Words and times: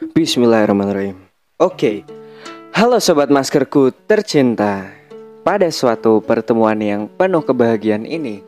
Bismillahirrahmanirrahim. 0.00 1.28
Oke, 1.60 2.08
halo 2.72 2.96
sobat 3.04 3.28
maskerku 3.28 3.92
tercinta. 4.08 4.88
Pada 5.44 5.68
suatu 5.68 6.24
pertemuan 6.24 6.80
yang 6.80 7.04
penuh 7.04 7.44
kebahagiaan 7.44 8.08
ini, 8.08 8.40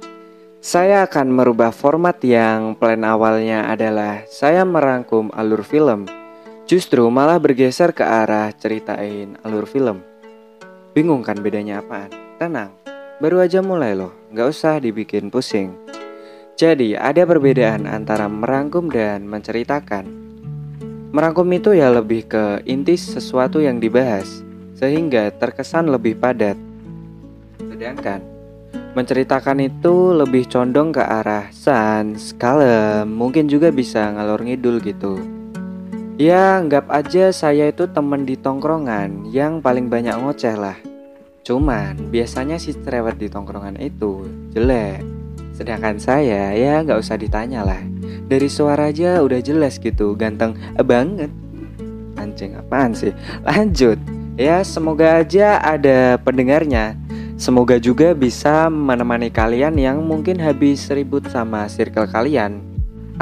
saya 0.65 1.05
akan 1.05 1.29
merubah 1.29 1.69
format 1.69 2.17
yang 2.25 2.73
plan 2.73 3.05
awalnya 3.05 3.69
adalah 3.69 4.25
saya 4.33 4.65
merangkum 4.65 5.29
alur 5.37 5.61
film. 5.61 6.09
Justru 6.65 7.05
malah 7.13 7.37
bergeser 7.37 7.93
ke 7.93 8.01
arah 8.01 8.49
ceritain 8.57 9.37
alur 9.45 9.69
film. 9.69 10.01
Bingung 10.97 11.21
kan 11.21 11.37
bedanya 11.37 11.85
apaan? 11.85 12.09
Tenang, 12.41 12.73
baru 13.21 13.45
aja 13.45 13.61
mulai 13.61 13.93
loh, 13.93 14.17
nggak 14.33 14.49
usah 14.49 14.81
dibikin 14.81 15.29
pusing. 15.29 15.77
Jadi 16.57 16.97
ada 16.97 17.29
perbedaan 17.29 17.85
antara 17.85 18.25
merangkum 18.25 18.89
dan 18.89 19.29
menceritakan. 19.29 20.22
Merangkum 21.13 21.45
itu 21.53 21.77
ya 21.77 21.93
lebih 21.93 22.25
ke 22.25 22.65
inti 22.65 22.97
sesuatu 22.97 23.61
yang 23.61 23.77
dibahas, 23.77 24.41
sehingga 24.73 25.29
terkesan 25.29 25.93
lebih 25.93 26.17
padat. 26.17 26.57
Sedangkan 27.61 28.25
menceritakan 28.97 29.61
itu 29.61 30.17
lebih 30.17 30.49
condong 30.49 30.89
ke 30.89 31.05
arah 31.05 31.53
sans, 31.53 32.33
kalem, 32.41 33.05
mungkin 33.13 33.45
juga 33.45 33.69
bisa 33.69 34.09
ngalor 34.09 34.41
ngidul 34.41 34.81
gitu. 34.81 35.21
Ya, 36.17 36.57
anggap 36.65 36.89
aja 36.89 37.29
saya 37.29 37.69
itu 37.69 37.85
temen 37.93 38.25
di 38.25 38.41
tongkrongan 38.41 39.29
yang 39.29 39.61
paling 39.61 39.93
banyak 39.93 40.17
ngoceh 40.17 40.57
lah. 40.57 40.81
Cuman 41.45 42.09
biasanya 42.09 42.57
si 42.57 42.73
cerewet 42.73 43.21
di 43.21 43.29
tongkrongan 43.29 43.77
itu 43.77 44.25
jelek. 44.57 45.22
Sedangkan 45.63 45.95
saya 46.03 46.51
ya 46.59 46.83
nggak 46.83 46.99
usah 46.99 47.15
ditanya 47.15 47.63
lah. 47.63 47.79
Dari 48.27 48.51
suara 48.51 48.91
aja 48.91 49.23
udah 49.23 49.39
jelas 49.39 49.79
gitu 49.79 50.19
ganteng 50.19 50.59
banget. 50.75 51.31
Anjing 52.19 52.59
apaan 52.59 52.91
sih? 52.99 53.15
Lanjut. 53.47 53.95
Ya 54.35 54.67
semoga 54.67 55.23
aja 55.23 55.63
ada 55.63 56.19
pendengarnya. 56.19 56.99
Semoga 57.39 57.79
juga 57.79 58.11
bisa 58.11 58.67
menemani 58.67 59.31
kalian 59.31 59.79
yang 59.79 60.03
mungkin 60.03 60.43
habis 60.43 60.91
ribut 60.91 61.31
sama 61.31 61.71
circle 61.71 62.11
kalian. 62.11 62.59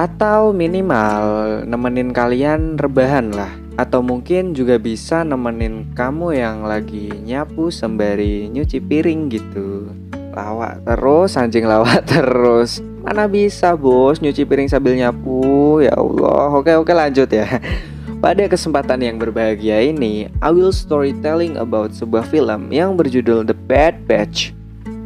Atau 0.00 0.56
minimal 0.56 1.68
nemenin 1.68 2.08
kalian 2.16 2.80
rebahan 2.80 3.36
lah. 3.36 3.52
Atau 3.76 4.00
mungkin 4.00 4.56
juga 4.56 4.80
bisa 4.80 5.28
nemenin 5.28 5.92
kamu 5.92 6.40
yang 6.40 6.64
lagi 6.64 7.12
nyapu 7.20 7.68
sembari 7.68 8.48
nyuci 8.48 8.80
piring 8.80 9.28
gitu 9.28 9.92
lawak 10.32 10.82
terus 10.86 11.36
anjing 11.36 11.66
lawak 11.66 12.06
terus. 12.10 12.82
Mana 13.00 13.24
bisa 13.26 13.72
bos 13.74 14.20
nyuci 14.20 14.44
piring 14.44 14.68
sambil 14.68 14.92
nyapu? 14.96 15.80
Ya 15.80 15.96
Allah. 15.96 16.52
Oke 16.52 16.72
oke 16.76 16.92
lanjut 16.92 17.28
ya. 17.32 17.48
Pada 18.24 18.44
kesempatan 18.44 19.00
yang 19.00 19.16
berbahagia 19.16 19.80
ini 19.80 20.28
I 20.44 20.50
will 20.52 20.72
storytelling 20.72 21.56
about 21.56 21.96
sebuah 21.96 22.28
film 22.28 22.68
yang 22.68 22.96
berjudul 22.96 23.48
The 23.48 23.56
Bad 23.56 24.04
Batch. 24.04 24.52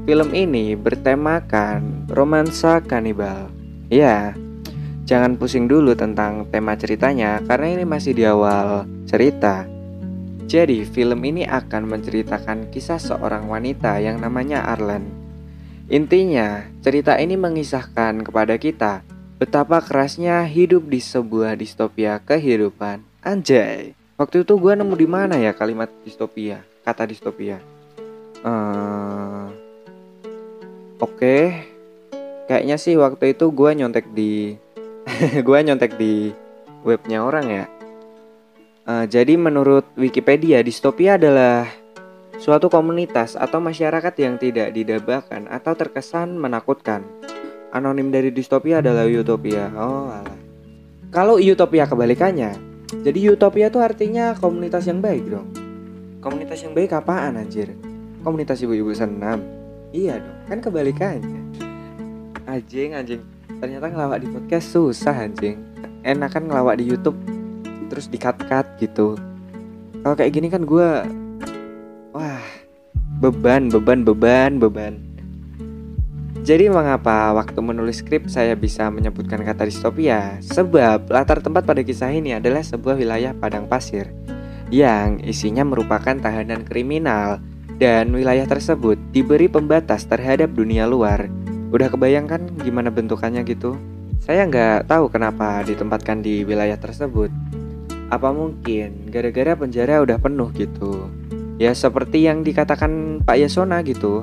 Film 0.05 0.35
ini 0.37 0.77
bertemakan 0.77 2.11
romansa 2.13 2.83
kanibal. 2.85 3.49
Ya 3.89 4.35
Jangan 5.05 5.37
pusing 5.37 5.69
dulu 5.69 5.93
tentang 5.93 6.49
tema 6.49 6.73
ceritanya 6.81 7.37
Karena 7.45 7.77
ini 7.77 7.85
masih 7.85 8.17
di 8.17 8.25
awal 8.25 8.89
cerita 9.05 9.69
Jadi 10.45 10.85
film 10.85 11.21
ini 11.25 11.49
akan 11.49 11.89
menceritakan 11.89 12.69
kisah 12.69 13.01
seorang 13.01 13.49
wanita 13.49 13.97
yang 13.99 14.21
namanya 14.21 14.65
Arlen 14.69 15.25
Intinya, 15.85 16.65
cerita 16.81 17.21
ini 17.21 17.37
mengisahkan 17.37 18.25
kepada 18.25 18.57
kita 18.57 19.05
betapa 19.37 19.85
kerasnya 19.85 20.41
hidup 20.49 20.89
di 20.89 20.97
sebuah 20.97 21.61
distopia 21.61 22.17
kehidupan. 22.25 23.05
Anjay, 23.21 23.93
waktu 24.17 24.49
itu 24.49 24.57
gue 24.57 24.73
nemu 24.73 24.95
di 24.97 25.05
mana 25.05 25.37
ya 25.37 25.53
kalimat 25.53 25.93
distopia, 26.01 26.65
kata 26.89 27.05
distopia. 27.05 27.61
Uh, 28.41 29.53
Oke, 31.05 31.21
okay. 31.21 31.45
kayaknya 32.49 32.81
sih 32.81 32.97
waktu 32.97 33.37
itu 33.37 33.53
gue 33.53 33.71
nyontek 33.77 34.09
di, 34.17 34.57
gue 35.47 35.59
nyontek 35.69 36.01
di 36.01 36.33
webnya 36.81 37.29
orang 37.29 37.45
ya. 37.53 37.65
Uh, 38.85 39.09
jadi 39.09 39.41
menurut 39.41 39.89
Wikipedia, 39.97 40.61
distopia 40.61 41.17
adalah 41.17 41.65
Suatu 42.35 42.67
komunitas 42.67 43.39
atau 43.39 43.63
masyarakat 43.63 44.15
yang 44.19 44.35
tidak 44.43 44.75
didambakan 44.75 45.47
atau 45.47 45.79
terkesan 45.79 46.35
menakutkan. 46.35 47.07
Anonim 47.71 48.11
dari 48.11 48.35
distopia 48.35 48.83
adalah 48.83 49.07
utopia. 49.07 49.71
Oh, 49.79 50.11
alah. 50.11 50.39
Kalau 51.15 51.39
utopia 51.39 51.87
kebalikannya, 51.87 52.59
jadi 53.07 53.39
utopia 53.39 53.71
itu 53.71 53.79
artinya 53.79 54.35
komunitas 54.35 54.83
yang 54.91 54.99
baik 54.99 55.31
dong. 55.31 55.47
Komunitas 56.19 56.59
yang 56.67 56.75
baik 56.75 56.91
apaan 56.91 57.39
anjir? 57.39 57.71
Komunitas 58.27 58.59
ibu-ibu 58.67 58.91
senam. 58.91 59.39
Iya 59.95 60.19
dong, 60.19 60.39
kan 60.51 60.59
kebalikannya. 60.59 61.41
Anjing, 62.51 62.99
anjing. 62.99 63.23
Ternyata 63.63 63.95
ngelawak 63.95 64.27
di 64.27 64.29
podcast 64.29 64.75
susah 64.75 65.15
anjing. 65.15 65.63
Enak 66.03 66.35
kan 66.35 66.51
ngelawak 66.51 66.83
di 66.83 66.91
YouTube 66.91 67.17
terus 67.89 68.09
di-cut-cut 68.09 68.67
gitu. 68.81 69.19
Kalau 70.05 70.15
kayak 70.15 70.33
gini 70.37 70.49
kan 70.53 70.69
gue 70.69 70.89
beban, 73.25 73.73
beban, 73.73 74.05
beban, 74.05 74.61
beban. 74.61 74.95
Jadi 76.45 76.69
mengapa 76.69 77.33
waktu 77.33 77.57
menulis 77.65 78.05
skrip 78.05 78.29
saya 78.29 78.53
bisa 78.53 78.93
menyebutkan 78.93 79.41
kata 79.41 79.65
distopia? 79.65 80.37
Sebab 80.45 81.09
latar 81.09 81.41
tempat 81.41 81.65
pada 81.65 81.81
kisah 81.81 82.13
ini 82.13 82.37
adalah 82.37 82.61
sebuah 82.61 83.01
wilayah 83.01 83.33
padang 83.33 83.65
pasir 83.65 84.13
yang 84.69 85.25
isinya 85.25 85.65
merupakan 85.65 86.13
tahanan 86.21 86.69
kriminal 86.69 87.41
dan 87.81 88.13
wilayah 88.13 88.45
tersebut 88.45 89.01
diberi 89.17 89.49
pembatas 89.49 90.05
terhadap 90.05 90.53
dunia 90.53 90.85
luar. 90.85 91.33
Udah 91.73 91.89
kebayangkan 91.89 92.61
gimana 92.61 92.93
bentukannya 92.93 93.41
gitu? 93.49 93.81
Saya 94.21 94.45
nggak 94.45 94.85
tahu 94.85 95.09
kenapa 95.09 95.65
ditempatkan 95.65 96.21
di 96.21 96.45
wilayah 96.45 96.77
tersebut. 96.77 97.33
Apa 98.15 98.31
mungkin 98.31 99.11
gara-gara 99.11 99.59
penjara 99.59 99.99
udah 99.99 100.23
penuh 100.23 100.47
gitu? 100.55 101.11
Ya 101.59 101.75
seperti 101.75 102.23
yang 102.23 102.47
dikatakan 102.47 103.19
Pak 103.27 103.43
Yasona 103.43 103.83
gitu. 103.83 104.23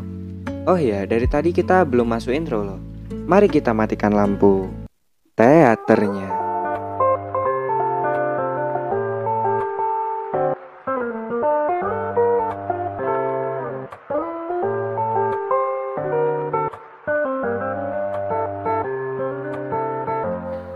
Oh 0.63 0.79
ya, 0.79 1.03
dari 1.03 1.27
tadi 1.27 1.51
kita 1.51 1.83
belum 1.83 2.07
masuk 2.07 2.31
intro 2.31 2.63
loh. 2.63 2.79
Mari 3.27 3.51
kita 3.51 3.75
matikan 3.75 4.15
lampu. 4.15 4.71
Teaternya. 5.35 6.40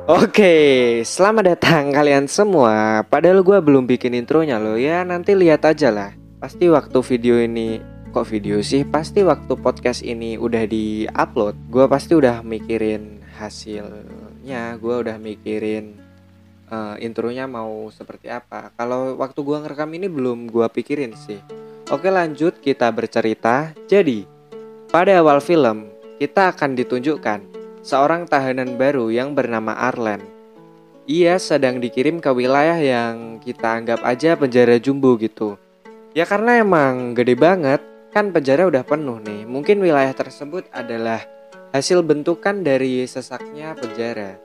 Oke, 0.05 1.01
selamat 1.01 1.57
datang 1.57 1.89
kalian 1.89 2.29
semua. 2.29 3.01
Padahal 3.09 3.41
gue 3.41 3.57
belum 3.57 3.89
bikin 3.89 4.13
intronya 4.13 4.61
loh 4.61 4.77
ya, 4.77 5.01
nanti 5.01 5.33
lihat 5.33 5.65
aja 5.65 5.89
lah. 5.89 6.13
Pasti 6.37 6.69
waktu 6.69 6.93
video 7.01 7.41
ini 7.41 7.81
kok 8.13 8.29
video 8.29 8.61
sih? 8.61 8.85
Pasti 8.85 9.25
waktu 9.25 9.57
podcast 9.57 10.05
ini 10.05 10.37
udah 10.37 10.69
di-upload, 10.69 11.57
gue 11.73 11.89
pasti 11.89 12.13
udah 12.13 12.45
mikirin 12.45 13.25
hasilnya, 13.33 14.77
gue 14.77 14.93
udah 14.93 15.17
mikirin 15.17 15.97
uh, 16.69 17.01
intronya 17.01 17.49
mau 17.49 17.89
seperti 17.89 18.29
apa. 18.29 18.77
Kalau 18.77 19.17
waktu 19.17 19.41
gue 19.41 19.57
ngerekam 19.57 19.89
ini 19.89 20.05
belum 20.05 20.53
gue 20.53 20.69
pikirin 20.69 21.17
sih. 21.17 21.41
Oke 21.89 22.13
lanjut 22.13 22.61
kita 22.61 22.93
bercerita. 22.93 23.73
Jadi 23.89 24.21
pada 24.85 25.17
awal 25.17 25.41
film 25.41 25.89
kita 26.21 26.53
akan 26.53 26.77
ditunjukkan 26.77 27.54
seorang 27.85 28.25
tahanan 28.25 28.81
baru 28.81 29.13
yang 29.13 29.37
bernama 29.37 29.77
Arlen. 29.77 30.17
Ia 31.05 31.37
sedang 31.37 31.77
dikirim 31.77 32.17
ke 32.17 32.33
wilayah 32.33 32.81
yang 32.81 33.37
kita 33.37 33.77
anggap 33.77 34.01
aja 34.01 34.33
penjara 34.33 34.81
jumbo 34.81 35.13
gitu. 35.21 35.53
Ya 36.17 36.25
karena 36.25 36.57
emang 36.65 37.13
gede 37.13 37.37
banget, 37.37 37.85
kan 38.09 38.33
penjara 38.33 38.65
udah 38.65 38.81
penuh 38.81 39.21
nih. 39.21 39.45
Mungkin 39.45 39.85
wilayah 39.85 40.17
tersebut 40.17 40.65
adalah 40.73 41.21
hasil 41.77 42.01
bentukan 42.01 42.65
dari 42.65 43.05
sesaknya 43.05 43.77
penjara. 43.77 44.41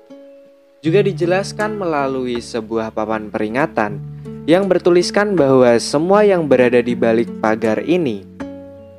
Juga 0.85 1.01
dijelaskan 1.01 1.81
melalui 1.81 2.45
sebuah 2.45 2.93
papan 2.93 3.33
peringatan 3.33 3.97
yang 4.45 4.69
bertuliskan 4.69 5.33
bahwa 5.33 5.81
semua 5.81 6.29
yang 6.29 6.45
berada 6.45 6.85
di 6.85 6.93
balik 6.93 7.33
pagar 7.41 7.81
ini 7.89 8.21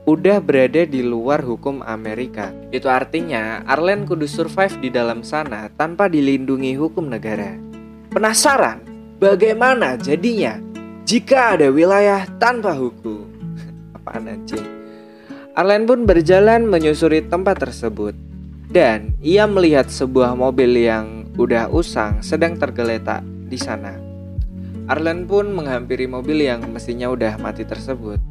udah 0.10 0.42
berada 0.42 0.86
di 0.88 1.06
luar 1.06 1.46
hukum 1.46 1.86
Amerika. 1.86 2.50
Itu 2.74 2.90
artinya 2.90 3.62
Arlen 3.70 4.10
kudu 4.10 4.26
survive 4.26 4.78
di 4.82 4.90
dalam 4.90 5.22
sana 5.22 5.70
tanpa 5.78 6.10
dilindungi 6.10 6.74
hukum 6.78 7.10
negara. 7.10 7.58
Penasaran? 8.12 8.84
Bagaimana 9.22 10.02
jadinya? 10.02 10.72
jika 11.12 11.60
ada 11.60 11.68
wilayah 11.68 12.24
tanpa 12.40 12.72
hukum. 12.72 13.28
Apaan 14.00 14.32
anjing? 14.32 14.64
Arlen 15.52 15.84
pun 15.84 16.08
berjalan 16.08 16.64
menyusuri 16.64 17.28
tempat 17.28 17.60
tersebut 17.60 18.16
dan 18.72 19.12
ia 19.20 19.44
melihat 19.44 19.92
sebuah 19.92 20.40
mobil 20.40 20.72
yang 20.80 21.28
udah 21.36 21.68
usang 21.68 22.24
sedang 22.24 22.56
tergeletak 22.56 23.20
di 23.52 23.60
sana. 23.60 24.00
Arlen 24.88 25.28
pun 25.28 25.52
menghampiri 25.52 26.08
mobil 26.08 26.48
yang 26.48 26.64
mesinnya 26.72 27.12
udah 27.12 27.36
mati 27.44 27.68
tersebut. 27.68 28.24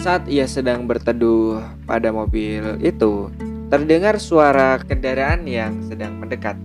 Saat 0.00 0.32
ia 0.32 0.48
sedang 0.48 0.88
berteduh 0.88 1.60
pada 1.84 2.08
mobil 2.08 2.80
itu, 2.80 3.28
terdengar 3.68 4.16
suara 4.16 4.80
kendaraan 4.80 5.44
yang 5.44 5.76
sedang 5.84 6.16
mendekat. 6.16 6.56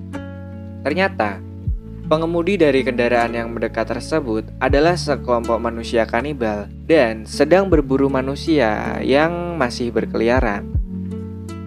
Ternyata, 0.87 1.43
pengemudi 2.07 2.55
dari 2.55 2.79
kendaraan 2.87 3.35
yang 3.35 3.51
mendekat 3.51 3.91
tersebut 3.91 4.47
adalah 4.63 4.95
sekelompok 4.95 5.59
manusia 5.59 6.07
kanibal 6.07 6.71
dan 6.87 7.27
sedang 7.27 7.67
berburu 7.67 8.07
manusia 8.07 9.03
yang 9.03 9.59
masih 9.59 9.91
berkeliaran. 9.91 10.71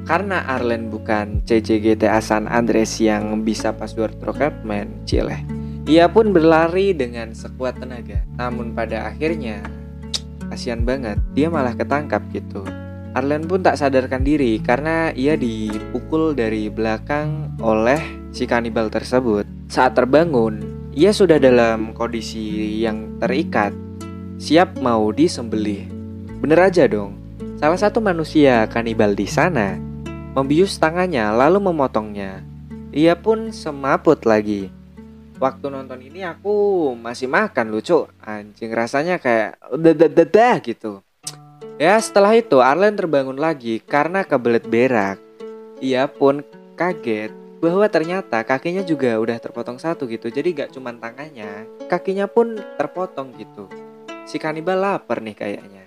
Karena 0.08 0.48
Arlen 0.48 0.88
bukan 0.88 1.44
CCGTA 1.44 2.24
San 2.24 2.48
Andres 2.48 2.96
yang 2.96 3.44
bisa 3.44 3.76
password 3.76 4.16
Rocketman, 4.24 5.04
cileh. 5.04 5.44
Ia 5.84 6.08
pun 6.08 6.32
berlari 6.32 6.96
dengan 6.96 7.36
sekuat 7.36 7.76
tenaga. 7.76 8.24
Namun 8.40 8.72
pada 8.72 9.12
akhirnya, 9.12 9.60
kasihan 10.48 10.82
banget, 10.82 11.20
dia 11.32 11.52
malah 11.52 11.76
ketangkap 11.76 12.24
gitu. 12.32 12.64
Arlen 13.16 13.48
pun 13.48 13.64
tak 13.64 13.80
sadarkan 13.80 14.20
diri 14.20 14.60
karena 14.60 15.12
ia 15.16 15.36
dipukul 15.36 16.36
dari 16.36 16.68
belakang 16.68 17.56
oleh 17.60 18.00
si 18.32 18.44
kanibal 18.44 18.92
tersebut. 18.92 19.48
Saat 19.68 19.96
terbangun, 19.96 20.60
ia 20.92 21.12
sudah 21.12 21.40
dalam 21.40 21.96
kondisi 21.96 22.78
yang 22.80 23.16
terikat, 23.20 23.72
siap 24.36 24.76
mau 24.80 25.08
disembelih. 25.12 25.88
Bener 26.38 26.60
aja 26.68 26.84
dong, 26.86 27.16
salah 27.58 27.80
satu 27.80 27.98
manusia 27.98 28.68
kanibal 28.68 29.16
di 29.16 29.26
sana 29.26 29.88
membius 30.38 30.78
tangannya 30.78 31.34
lalu 31.34 31.58
memotongnya. 31.58 32.46
Ia 32.94 33.18
pun 33.18 33.50
semaput 33.50 34.22
lagi. 34.22 34.70
Waktu 35.38 35.70
nonton 35.70 36.02
ini 36.02 36.26
aku 36.26 36.90
masih 36.98 37.30
makan 37.30 37.70
lucu 37.70 38.10
Anjing 38.26 38.74
rasanya 38.74 39.22
kayak 39.22 39.54
udah 39.70 40.58
gitu. 40.66 40.98
Ya 41.78 41.94
setelah 42.02 42.34
itu 42.34 42.58
Arlen 42.58 42.98
terbangun 42.98 43.38
lagi 43.38 43.78
karena 43.78 44.26
kebelet 44.26 44.66
berak. 44.66 45.22
Ia 45.78 46.10
pun 46.10 46.42
kaget 46.74 47.30
bahwa 47.62 47.86
ternyata 47.86 48.42
kakinya 48.42 48.82
juga 48.82 49.14
udah 49.14 49.38
terpotong 49.38 49.78
satu 49.78 50.10
gitu. 50.10 50.26
Jadi 50.26 50.58
gak 50.58 50.74
cuma 50.74 50.90
tangannya, 50.90 51.70
kakinya 51.86 52.26
pun 52.26 52.58
terpotong 52.74 53.30
gitu. 53.38 53.70
Si 54.26 54.42
kanibal 54.42 54.82
lapar 54.82 55.22
nih 55.22 55.38
kayaknya. 55.38 55.86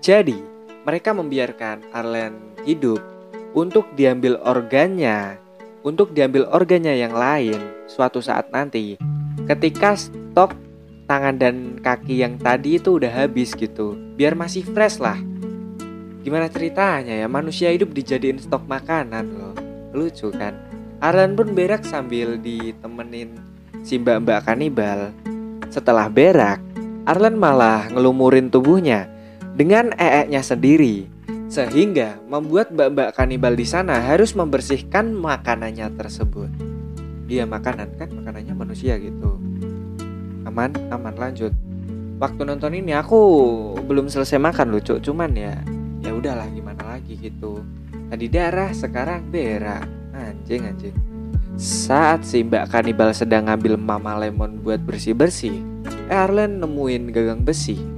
Jadi 0.00 0.40
mereka 0.88 1.12
membiarkan 1.12 1.92
Arlen 1.92 2.56
hidup 2.64 3.04
untuk 3.52 3.92
diambil 3.92 4.40
organnya, 4.40 5.36
untuk 5.86 6.10
diambil 6.10 6.50
organnya 6.50 6.98
yang 6.98 7.14
lain 7.14 7.86
suatu 7.86 8.18
saat 8.18 8.50
nanti. 8.50 8.98
Ketika 9.46 9.94
stok 9.94 10.58
tangan 11.06 11.38
dan 11.38 11.78
kaki 11.78 12.26
yang 12.26 12.34
tadi 12.42 12.82
itu 12.82 12.98
udah 12.98 13.22
habis 13.22 13.54
gitu, 13.54 13.94
biar 14.18 14.34
masih 14.34 14.66
fresh 14.66 14.98
lah. 14.98 15.14
Gimana 16.26 16.50
ceritanya 16.50 17.14
ya 17.14 17.30
manusia 17.30 17.70
hidup 17.70 17.94
dijadiin 17.94 18.42
stok 18.42 18.66
makanan 18.66 19.30
loh, 19.30 19.54
lucu 19.94 20.34
kan? 20.34 20.58
Arlan 20.98 21.38
pun 21.38 21.54
berak 21.54 21.86
sambil 21.86 22.34
ditemenin 22.34 23.38
si 23.86 24.02
mbak-mbak 24.02 24.42
kanibal. 24.42 25.14
Setelah 25.70 26.10
berak, 26.10 26.58
Arlan 27.06 27.38
malah 27.38 27.86
ngelumurin 27.94 28.50
tubuhnya 28.50 29.06
dengan 29.54 29.94
ee-nya 29.94 30.42
sendiri 30.42 31.06
sehingga 31.46 32.18
membuat 32.26 32.74
mbak-mbak 32.74 33.14
kanibal 33.14 33.54
di 33.54 33.62
sana 33.62 34.02
harus 34.02 34.34
membersihkan 34.34 35.14
makanannya 35.14 35.86
tersebut. 35.94 36.50
Dia 37.26 37.46
makanan 37.46 37.94
kan 37.98 38.10
makanannya 38.10 38.54
manusia 38.54 38.98
gitu. 38.98 39.38
Aman, 40.46 40.74
aman 40.90 41.14
lanjut. 41.14 41.54
Waktu 42.16 42.42
nonton 42.48 42.72
ini 42.74 42.96
aku 42.96 43.18
belum 43.82 44.08
selesai 44.10 44.40
makan 44.40 44.72
lucu, 44.72 44.98
cuman 45.02 45.30
ya 45.36 45.54
ya 46.02 46.10
udahlah 46.14 46.46
gimana 46.50 46.96
lagi 46.96 47.18
gitu. 47.18 47.62
Tadi 48.06 48.26
darah, 48.30 48.70
sekarang 48.70 49.26
berak. 49.28 49.86
Anjing 50.14 50.64
anjing. 50.64 50.96
Saat 51.58 52.24
si 52.24 52.46
mbak 52.46 52.70
kanibal 52.70 53.10
sedang 53.10 53.50
ngambil 53.50 53.74
mama 53.76 54.16
lemon 54.16 54.62
buat 54.62 54.80
bersih-bersih, 54.80 55.60
Erlen 56.06 56.62
nemuin 56.62 57.10
gagang 57.10 57.42
besi 57.42 57.95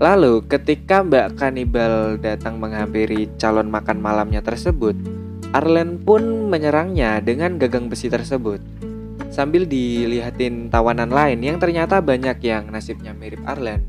Lalu 0.00 0.48
ketika 0.48 1.04
Mbak 1.04 1.36
Kanibal 1.36 2.16
datang 2.16 2.56
menghampiri 2.56 3.28
calon 3.36 3.68
makan 3.68 4.00
malamnya 4.00 4.40
tersebut, 4.40 4.96
Arlen 5.52 6.00
pun 6.00 6.48
menyerangnya 6.48 7.20
dengan 7.20 7.60
gagang 7.60 7.92
besi 7.92 8.08
tersebut. 8.08 8.64
Sambil 9.28 9.68
dilihatin 9.68 10.72
tawanan 10.72 11.12
lain 11.12 11.44
yang 11.44 11.60
ternyata 11.60 12.00
banyak 12.00 12.40
yang 12.40 12.72
nasibnya 12.72 13.12
mirip 13.12 13.44
Arlen. 13.44 13.84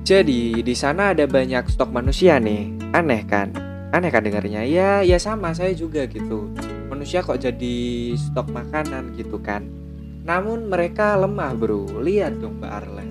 Jadi 0.00 0.64
di 0.64 0.72
sana 0.72 1.12
ada 1.12 1.28
banyak 1.28 1.68
stok 1.68 1.92
manusia 1.92 2.40
nih. 2.40 2.72
Aneh 2.96 3.20
kan? 3.28 3.52
Aneh 3.92 4.08
kan 4.08 4.24
dengarnya? 4.24 4.64
Ya, 4.64 5.04
ya 5.04 5.20
sama 5.20 5.52
saya 5.52 5.76
juga 5.76 6.08
gitu. 6.08 6.48
Manusia 6.88 7.20
kok 7.20 7.36
jadi 7.36 7.76
stok 8.16 8.48
makanan 8.48 9.12
gitu 9.20 9.36
kan? 9.44 9.68
Namun 10.24 10.72
mereka 10.72 11.20
lemah 11.20 11.52
bro. 11.52 11.84
Lihat 12.00 12.40
dong 12.40 12.64
Mbak 12.64 12.72
Arlen 12.72 13.07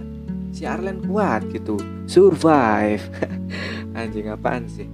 si 0.58 0.66
Arlen 0.66 1.06
kuat 1.06 1.46
gitu. 1.54 1.78
Survive. 2.10 3.06
Anjing 3.98 4.34
apaan 4.34 4.66
sih? 4.66 4.90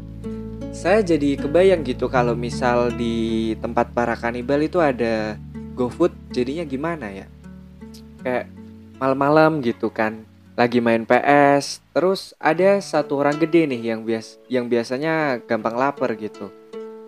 Saya 0.75 0.99
jadi 0.99 1.39
kebayang 1.39 1.87
gitu 1.87 2.11
kalau 2.11 2.35
misal 2.35 2.91
di 2.91 3.55
tempat 3.63 3.95
para 3.95 4.19
kanibal 4.19 4.59
itu 4.59 4.83
ada 4.83 5.39
GoFood 5.79 6.11
jadinya 6.35 6.67
gimana 6.67 7.07
ya? 7.15 7.25
Kayak 8.19 8.51
malam-malam 8.99 9.63
gitu 9.63 9.87
kan. 9.87 10.27
Lagi 10.59 10.83
main 10.83 11.07
PS 11.07 11.79
terus 11.95 12.35
ada 12.37 12.77
satu 12.83 13.23
orang 13.23 13.39
gede 13.39 13.65
nih 13.65 13.95
yang 13.95 14.05
bias 14.05 14.37
yang 14.51 14.67
biasanya 14.67 15.39
gampang 15.47 15.79
lapar 15.79 16.13
gitu. 16.19 16.51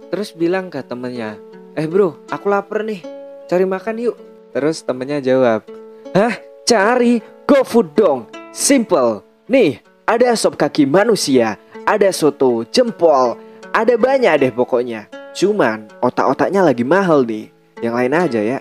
Terus 0.10 0.32
bilang 0.32 0.72
ke 0.72 0.80
temennya 0.82 1.36
eh 1.76 1.86
bro 1.86 2.16
aku 2.32 2.48
lapar 2.48 2.88
nih. 2.88 3.04
Cari 3.46 3.68
makan 3.68 4.02
yuk. 4.02 4.18
Terus 4.56 4.82
temennya 4.82 5.20
jawab 5.20 5.68
hah? 6.16 6.34
Cari? 6.66 7.22
GoFood 7.46 7.94
dong 7.94 8.26
Simple. 8.56 9.20
Nih, 9.52 9.84
ada 10.08 10.32
sop 10.32 10.56
kaki 10.56 10.88
manusia, 10.88 11.60
ada 11.84 12.08
soto, 12.16 12.64
jempol, 12.72 13.36
ada 13.76 14.00
banyak 14.00 14.32
deh 14.48 14.52
pokoknya. 14.56 15.12
Cuman 15.36 15.92
otak-otaknya 16.00 16.64
lagi 16.64 16.88
mahal 16.88 17.28
nih. 17.28 17.52
Yang 17.84 17.94
lain 18.00 18.14
aja 18.16 18.40
ya. 18.40 18.60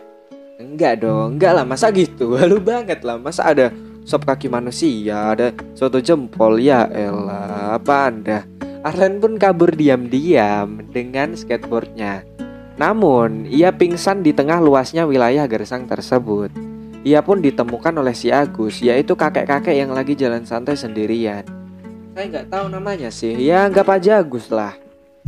Enggak 0.59 1.07
dong, 1.07 1.39
enggak 1.39 1.55
lah 1.55 1.63
masa 1.63 1.95
gitu. 1.95 2.35
Halu 2.43 2.59
banget 2.59 3.07
lah. 3.07 3.23
Masa 3.23 3.47
ada 3.47 3.71
sop 4.03 4.27
kaki 4.27 4.51
manusia, 4.51 5.31
ada 5.31 5.55
soto 5.79 6.03
jempol 6.03 6.59
ya 6.59 6.91
elah. 6.91 7.79
Apa 7.79 8.11
Anda? 8.11 8.43
Arlen 8.83 9.23
pun 9.23 9.39
kabur 9.39 9.79
diam-diam 9.79 10.91
dengan 10.91 11.39
skateboardnya. 11.39 12.27
Namun, 12.75 13.47
ia 13.47 13.71
pingsan 13.71 14.27
di 14.27 14.35
tengah 14.35 14.59
luasnya 14.59 15.07
wilayah 15.07 15.47
gersang 15.47 15.87
tersebut. 15.87 16.74
Ia 17.05 17.21
pun 17.21 17.45
ditemukan 17.45 17.93
oleh 18.01 18.17
si 18.17 18.33
Agus, 18.33 18.81
yaitu 18.81 19.13
kakek-kakek 19.13 19.77
yang 19.77 19.93
lagi 19.93 20.17
jalan 20.17 20.49
santai 20.49 20.73
sendirian. 20.73 21.45
Saya 22.17 22.27
nggak 22.33 22.49
tahu 22.49 22.67
namanya 22.73 23.13
sih, 23.13 23.37
ya 23.37 23.69
anggap 23.69 23.93
aja 23.93 24.25
Agus 24.25 24.49
lah. 24.49 24.73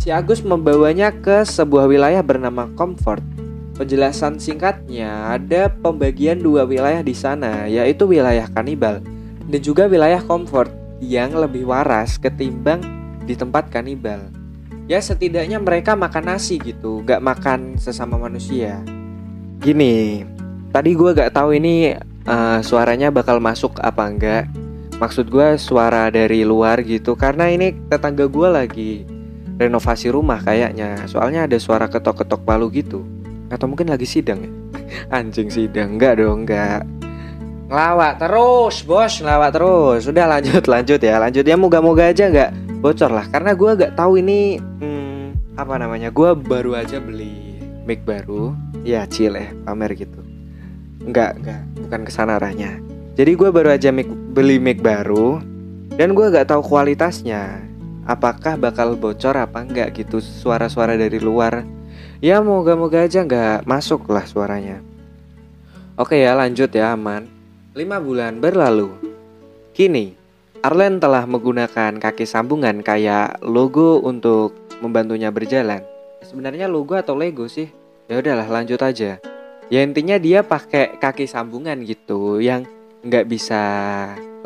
Si 0.00 0.08
Agus 0.08 0.40
membawanya 0.40 1.12
ke 1.12 1.44
sebuah 1.44 1.84
wilayah 1.84 2.24
bernama 2.24 2.64
Comfort. 2.72 3.20
Penjelasan 3.76 4.40
singkatnya, 4.40 5.36
ada 5.36 5.68
pembagian 5.68 6.40
dua 6.40 6.64
wilayah 6.64 7.04
di 7.04 7.12
sana, 7.12 7.68
yaitu 7.68 8.08
wilayah 8.08 8.48
kanibal 8.48 9.04
dan 9.46 9.60
juga 9.60 9.84
wilayah 9.84 10.24
Comfort 10.24 10.72
yang 11.04 11.36
lebih 11.36 11.68
waras 11.68 12.16
ketimbang 12.16 12.80
di 13.28 13.36
tempat 13.36 13.68
kanibal. 13.68 14.32
Ya 14.86 15.02
setidaknya 15.02 15.60
mereka 15.60 15.92
makan 15.92 16.30
nasi 16.32 16.56
gitu, 16.56 17.02
gak 17.02 17.20
makan 17.20 17.76
sesama 17.76 18.16
manusia. 18.16 18.80
Gini, 19.58 20.22
tadi 20.76 20.92
gue 20.92 21.16
gak 21.16 21.32
tahu 21.32 21.56
ini 21.56 21.96
uh, 22.28 22.60
suaranya 22.60 23.08
bakal 23.08 23.40
masuk 23.40 23.80
apa 23.80 24.04
enggak 24.12 24.44
maksud 25.00 25.32
gue 25.32 25.56
suara 25.56 26.12
dari 26.12 26.44
luar 26.44 26.84
gitu 26.84 27.16
karena 27.16 27.48
ini 27.48 27.72
tetangga 27.88 28.28
gue 28.28 28.48
lagi 28.52 28.92
renovasi 29.56 30.12
rumah 30.12 30.40
kayaknya. 30.44 31.08
Soalnya 31.08 31.48
ada 31.48 31.56
suara 31.56 31.88
ketok-ketok 31.88 32.44
palu 32.44 32.68
gitu. 32.68 33.04
Atau 33.48 33.72
mungkin 33.72 33.88
lagi 33.88 34.04
sidang 34.04 34.44
ya? 34.44 34.52
Anjing 35.16 35.48
sidang 35.48 35.96
enggak 35.96 36.20
dong 36.20 36.44
enggak 36.44 36.84
ngelawak 37.66 38.22
terus 38.22 38.84
bos 38.86 39.18
ngelawak 39.18 39.50
terus. 39.56 40.00
Sudah 40.06 40.28
lanjut 40.28 40.64
lanjut 40.68 41.00
ya 41.00 41.16
lanjut. 41.18 41.44
Ya 41.48 41.56
moga-moga 41.58 42.12
aja 42.12 42.28
nggak 42.28 42.80
bocor 42.84 43.10
lah. 43.10 43.26
Karena 43.32 43.56
gue 43.56 43.70
gak 43.74 43.96
tahu 43.96 44.20
ini 44.20 44.60
hmm, 44.60 45.56
apa 45.58 45.74
namanya 45.80 46.12
gue 46.12 46.30
baru 46.36 46.78
aja 46.78 47.00
beli 47.00 47.58
mic 47.88 48.06
baru. 48.06 48.54
Ya 48.86 49.02
chill 49.10 49.34
ya 49.34 49.50
pamer 49.66 49.98
gitu 49.98 50.25
Enggak, 51.04 51.36
enggak, 51.40 51.60
bukan 51.82 52.00
ke 52.06 52.12
sana 52.14 52.40
arahnya. 52.40 52.80
Jadi 53.16 53.32
gue 53.32 53.48
baru 53.48 53.72
aja 53.72 53.92
mic, 53.92 54.08
beli 54.08 54.60
mic 54.60 54.84
baru 54.84 55.40
dan 55.96 56.12
gue 56.12 56.26
gak 56.28 56.52
tahu 56.52 56.62
kualitasnya. 56.64 57.64
Apakah 58.06 58.54
bakal 58.54 58.94
bocor 58.94 59.34
apa 59.34 59.66
enggak 59.66 59.96
gitu 59.98 60.22
suara-suara 60.22 60.94
dari 60.94 61.18
luar. 61.18 61.66
Ya 62.22 62.40
moga-moga 62.40 63.04
aja 63.04 63.26
nggak 63.26 63.68
masuk 63.68 64.08
lah 64.08 64.24
suaranya. 64.24 64.80
Oke 66.00 66.22
ya 66.22 66.32
lanjut 66.32 66.70
ya 66.72 66.96
aman. 66.96 67.28
Lima 67.76 68.00
bulan 68.00 68.40
berlalu. 68.40 68.92
Kini, 69.76 70.16
Arlen 70.64 70.96
telah 70.96 71.28
menggunakan 71.28 72.00
kaki 72.00 72.24
sambungan 72.24 72.80
kayak 72.80 73.44
logo 73.44 74.00
untuk 74.00 74.56
membantunya 74.80 75.28
berjalan. 75.28 75.84
Sebenarnya 76.24 76.66
logo 76.66 76.96
atau 76.96 77.12
Lego 77.12 77.44
sih? 77.46 77.68
Ya 78.08 78.16
udahlah, 78.18 78.48
lanjut 78.48 78.80
aja. 78.80 79.20
Ya 79.66 79.82
intinya 79.82 80.14
dia 80.14 80.46
pakai 80.46 80.94
kaki 81.02 81.26
sambungan 81.26 81.82
gitu 81.82 82.38
yang 82.38 82.62
nggak 83.02 83.26
bisa 83.26 83.62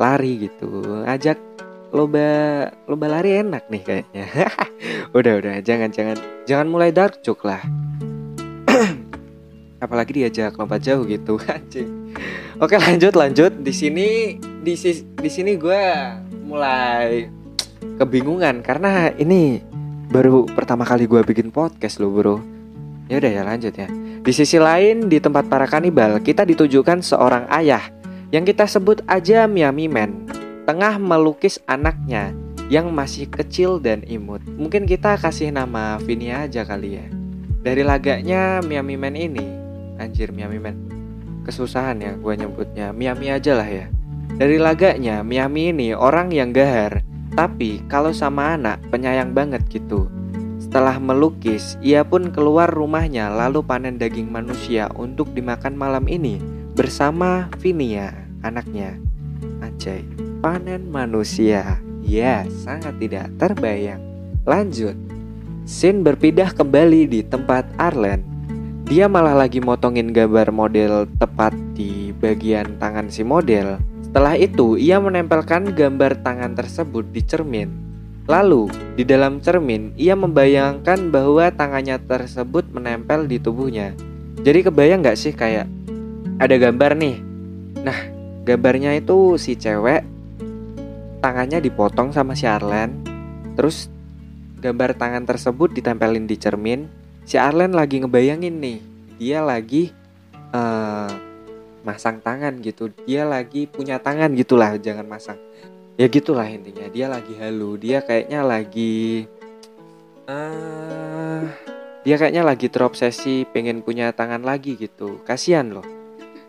lari 0.01 0.49
gitu. 0.49 1.05
Ajak 1.05 1.37
loba 1.93 2.71
loba 2.89 3.07
lari 3.21 3.45
enak 3.45 3.69
nih 3.69 3.83
kayaknya. 3.85 4.27
udah 5.19 5.33
udah, 5.45 5.55
jangan 5.61 5.93
jangan 5.93 6.17
jangan 6.49 6.67
mulai 6.73 6.89
dark 6.89 7.21
joke 7.21 7.45
lah. 7.45 7.61
Apalagi 9.85 10.25
diajak 10.25 10.57
lompat 10.57 10.89
jauh 10.89 11.05
gitu, 11.05 11.37
anjing. 11.53 12.17
Oke 12.57 12.81
lanjut 12.81 13.13
lanjut 13.13 13.53
di 13.61 13.73
sini 13.77 14.41
di 14.41 14.73
di 15.21 15.31
sini 15.33 15.57
gue 15.57 15.83
mulai 16.49 17.29
kebingungan 18.01 18.61
karena 18.65 19.13
ini 19.17 19.61
baru 20.09 20.49
pertama 20.49 20.89
kali 20.89 21.05
gue 21.05 21.21
bikin 21.29 21.53
podcast 21.53 22.01
loh 22.01 22.09
bro. 22.09 22.37
Ya 23.13 23.21
udah 23.21 23.33
ya 23.37 23.43
lanjut 23.45 23.77
ya. 23.77 24.00
Di 24.21 24.37
sisi 24.37 24.61
lain 24.61 25.09
di 25.09 25.17
tempat 25.17 25.49
para 25.49 25.65
kanibal 25.65 26.21
kita 26.21 26.45
ditujukan 26.45 27.01
seorang 27.01 27.49
ayah 27.57 27.89
yang 28.29 28.45
kita 28.45 28.69
sebut 28.69 29.01
aja 29.09 29.49
Miami 29.49 29.89
Man 29.89 30.29
tengah 30.69 31.01
melukis 31.01 31.57
anaknya 31.65 32.37
yang 32.69 32.93
masih 32.93 33.33
kecil 33.33 33.81
dan 33.81 34.05
imut. 34.05 34.45
Mungkin 34.45 34.85
kita 34.85 35.17
kasih 35.17 35.57
nama 35.57 35.97
Vinia 36.05 36.45
aja 36.45 36.69
kali 36.69 37.01
ya. 37.01 37.07
Dari 37.65 37.81
laganya 37.81 38.61
Miami 38.61 39.01
Man 39.01 39.17
ini, 39.17 39.47
anjir 39.97 40.37
Miami 40.37 40.61
Man. 40.61 40.77
Kesusahan 41.49 42.05
ya 42.05 42.13
gue 42.13 42.35
nyebutnya. 42.37 42.93
Miami 42.93 43.33
aja 43.33 43.57
lah 43.57 43.67
ya. 43.73 43.89
Dari 44.37 44.61
laganya 44.61 45.25
Miami 45.25 45.73
ini 45.73 45.89
orang 45.97 46.29
yang 46.29 46.53
gahar. 46.53 47.01
Tapi 47.33 47.89
kalau 47.89 48.13
sama 48.13 48.53
anak 48.53 48.85
penyayang 48.93 49.33
banget 49.33 49.65
gitu 49.73 50.13
setelah 50.71 51.03
melukis 51.03 51.75
ia 51.83 52.07
pun 52.07 52.31
keluar 52.31 52.71
rumahnya 52.71 53.27
lalu 53.27 53.59
panen 53.59 53.99
daging 53.99 54.31
manusia 54.31 54.87
untuk 54.95 55.35
dimakan 55.35 55.75
malam 55.75 56.07
ini 56.07 56.39
bersama 56.79 57.51
Vinia 57.59 58.15
anaknya. 58.47 58.95
Anjay 59.59 60.07
panen 60.39 60.87
manusia. 60.87 61.83
Ya 62.07 62.47
sangat 62.63 63.03
tidak 63.03 63.35
terbayang. 63.35 63.99
Lanjut. 64.47 64.95
Sin 65.67 66.07
berpindah 66.07 66.55
kembali 66.55 67.19
di 67.19 67.27
tempat 67.27 67.67
Arlen. 67.75 68.23
Dia 68.87 69.11
malah 69.11 69.35
lagi 69.35 69.59
motongin 69.59 70.15
gambar 70.15 70.55
model 70.55 71.11
tepat 71.19 71.51
di 71.75 72.15
bagian 72.15 72.79
tangan 72.79 73.11
si 73.11 73.27
model. 73.27 73.83
Setelah 74.07 74.39
itu, 74.39 74.79
ia 74.79 75.03
menempelkan 75.03 75.75
gambar 75.75 76.23
tangan 76.23 76.55
tersebut 76.55 77.11
di 77.11 77.27
cermin. 77.27 77.90
Lalu, 78.31 78.71
di 78.95 79.03
dalam 79.03 79.43
cermin, 79.43 79.91
ia 79.99 80.15
membayangkan 80.15 81.11
bahwa 81.11 81.51
tangannya 81.51 81.99
tersebut 81.99 82.71
menempel 82.71 83.27
di 83.27 83.43
tubuhnya. 83.43 83.91
Jadi 84.47 84.71
kebayang 84.71 85.03
gak 85.03 85.19
sih 85.19 85.35
kayak 85.35 85.67
ada 86.39 86.55
gambar 86.55 86.95
nih. 86.95 87.19
Nah, 87.83 87.99
gambarnya 88.47 88.95
itu 88.95 89.35
si 89.35 89.59
cewek 89.59 90.07
tangannya 91.19 91.59
dipotong 91.59 92.15
sama 92.15 92.39
si 92.39 92.47
Arlen. 92.47 93.03
Terus 93.59 93.91
gambar 94.61 94.95
tangan 94.95 95.25
tersebut 95.25 95.73
ditempelin 95.73 96.29
di 96.29 96.37
cermin 96.37 96.87
si 97.25 97.41
Arlen 97.41 97.73
lagi 97.73 98.05
ngebayangin 98.05 98.61
nih 98.61 98.79
dia 99.17 99.41
lagi 99.41 99.89
uh, 100.53 101.09
masang 101.81 102.21
tangan 102.21 102.61
gitu 102.61 102.93
dia 103.09 103.25
lagi 103.25 103.65
punya 103.65 103.97
tangan 103.97 104.37
gitulah 104.37 104.77
jangan 104.77 105.09
masang 105.09 105.41
ya 106.01 106.07
gitulah 106.09 106.49
intinya. 106.49 106.89
Dia 106.89 107.13
lagi 107.13 107.37
halu. 107.37 107.77
Dia 107.77 108.01
kayaknya 108.01 108.41
lagi 108.41 109.29
uh, 110.25 111.45
dia 112.01 112.17
kayaknya 112.17 112.41
lagi 112.49 112.73
terobsesi 112.73 113.45
pengen 113.53 113.85
punya 113.85 114.09
tangan 114.17 114.41
lagi 114.41 114.81
gitu. 114.81 115.21
Kasihan 115.29 115.69
loh. 115.69 115.85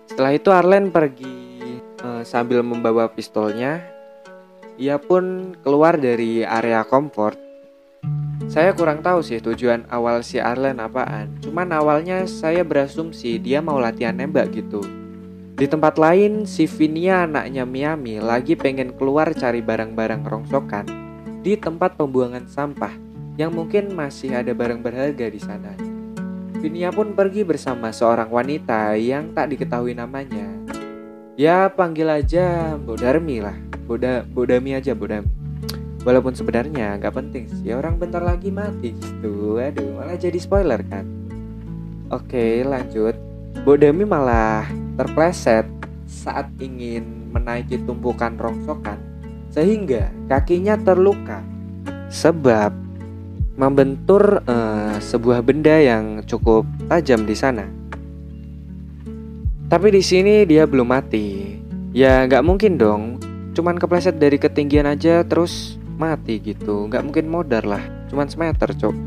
Setelah 0.07 0.31
itu 0.31 0.47
Arlen 0.55 0.87
pergi 0.87 1.59
uh, 1.99 2.23
sambil 2.23 2.63
membawa 2.63 3.11
pistolnya. 3.11 3.83
Ia 4.79 4.95
pun 4.95 5.53
keluar 5.59 5.99
dari 5.99 6.47
area 6.47 6.87
comfort. 6.87 7.35
Saya 8.47 8.73
kurang 8.73 9.03
tahu 9.03 9.21
sih 9.21 9.37
tujuan 9.37 9.85
awal 9.91 10.23
si 10.23 10.39
Arlen 10.39 10.79
apaan. 10.79 11.43
Cuman 11.43 11.75
awalnya 11.75 12.23
saya 12.25 12.63
berasumsi 12.63 13.37
dia 13.37 13.59
mau 13.59 13.77
latihan 13.77 14.15
nembak 14.15 14.51
gitu. 14.55 15.00
Di 15.61 15.69
tempat 15.69 16.01
lain, 16.01 16.49
si 16.49 16.65
Vinia 16.65 17.29
anaknya 17.29 17.69
Miami 17.69 18.17
lagi 18.17 18.57
pengen 18.57 18.97
keluar 18.97 19.29
cari 19.29 19.61
barang-barang 19.61 20.25
rongsokan 20.25 20.89
di 21.45 21.53
tempat 21.53 22.01
pembuangan 22.01 22.49
sampah 22.49 22.89
yang 23.37 23.53
mungkin 23.53 23.93
masih 23.93 24.41
ada 24.41 24.57
barang 24.57 24.81
berharga 24.81 25.29
di 25.29 25.37
sana. 25.37 25.77
Vinia 26.57 26.89
pun 26.89 27.13
pergi 27.13 27.45
bersama 27.45 27.93
seorang 27.93 28.33
wanita 28.33 28.97
yang 28.97 29.37
tak 29.37 29.53
diketahui 29.53 29.93
namanya. 29.93 30.49
Ya 31.37 31.69
panggil 31.69 32.09
aja 32.09 32.73
Bodarmi 32.81 33.45
lah, 33.45 33.53
Boda 33.85 34.25
Bodami 34.25 34.73
aja 34.73 34.97
Bodami. 34.97 35.29
Walaupun 36.01 36.33
sebenarnya 36.33 36.97
nggak 36.97 37.13
penting 37.13 37.45
sih, 37.61 37.69
orang 37.77 38.01
bentar 38.01 38.25
lagi 38.25 38.49
mati 38.49 38.97
gitu. 38.97 39.61
Aduh, 39.61 39.93
malah 39.93 40.17
jadi 40.17 40.41
spoiler 40.41 40.81
kan. 40.89 41.05
Oke, 42.09 42.65
lanjut. 42.65 43.13
Bodami 43.61 44.09
malah 44.09 44.80
terpleset 45.01 45.65
saat 46.05 46.45
ingin 46.61 47.33
menaiki 47.33 47.81
tumpukan 47.81 48.37
rongsokan 48.37 49.01
sehingga 49.49 50.13
kakinya 50.29 50.77
terluka 50.77 51.41
sebab 52.13 52.69
membentur 53.57 54.45
uh, 54.45 55.01
sebuah 55.01 55.41
benda 55.41 55.81
yang 55.81 56.21
cukup 56.29 56.63
tajam 56.87 57.25
di 57.25 57.33
sana. 57.33 57.65
Tapi 59.67 59.87
di 59.89 60.03
sini 60.05 60.45
dia 60.45 60.69
belum 60.69 60.87
mati. 60.87 61.57
Ya 61.91 62.23
nggak 62.29 62.45
mungkin 62.45 62.77
dong. 62.79 63.17
Cuman 63.57 63.75
kepleset 63.81 64.15
dari 64.21 64.39
ketinggian 64.39 64.87
aja 64.87 65.23
terus 65.27 65.81
mati 66.01 66.41
gitu 66.41 66.89
nggak 66.89 67.05
mungkin 67.05 67.25
modar 67.29 67.61
lah 67.61 67.85
cuman 68.09 68.25
semeter 68.25 68.73
cok 68.73 68.97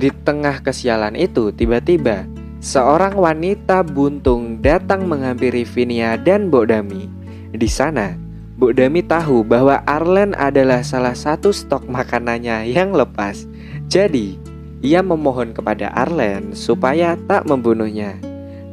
di 0.00 0.08
tengah 0.24 0.64
kesialan 0.64 1.12
itu 1.20 1.52
tiba-tiba 1.52 2.24
seorang 2.58 3.14
wanita 3.14 3.86
buntung 3.86 4.58
datang 4.58 5.06
menghampiri 5.06 5.62
Vinia 5.62 6.18
dan 6.18 6.50
Bodami 6.50 7.06
di 7.54 7.70
sana 7.70 8.28
Bodami 8.58 9.06
tahu 9.06 9.46
bahwa 9.46 9.86
Arlen 9.86 10.34
adalah 10.34 10.82
salah 10.82 11.14
satu 11.14 11.54
stok 11.54 11.86
makanannya 11.86 12.66
yang 12.66 12.90
lepas. 12.90 13.46
Jadi 13.86 14.34
ia 14.82 14.98
memohon 14.98 15.54
kepada 15.54 15.94
Arlen 15.94 16.58
supaya 16.58 17.14
tak 17.30 17.46
membunuhnya. 17.46 18.18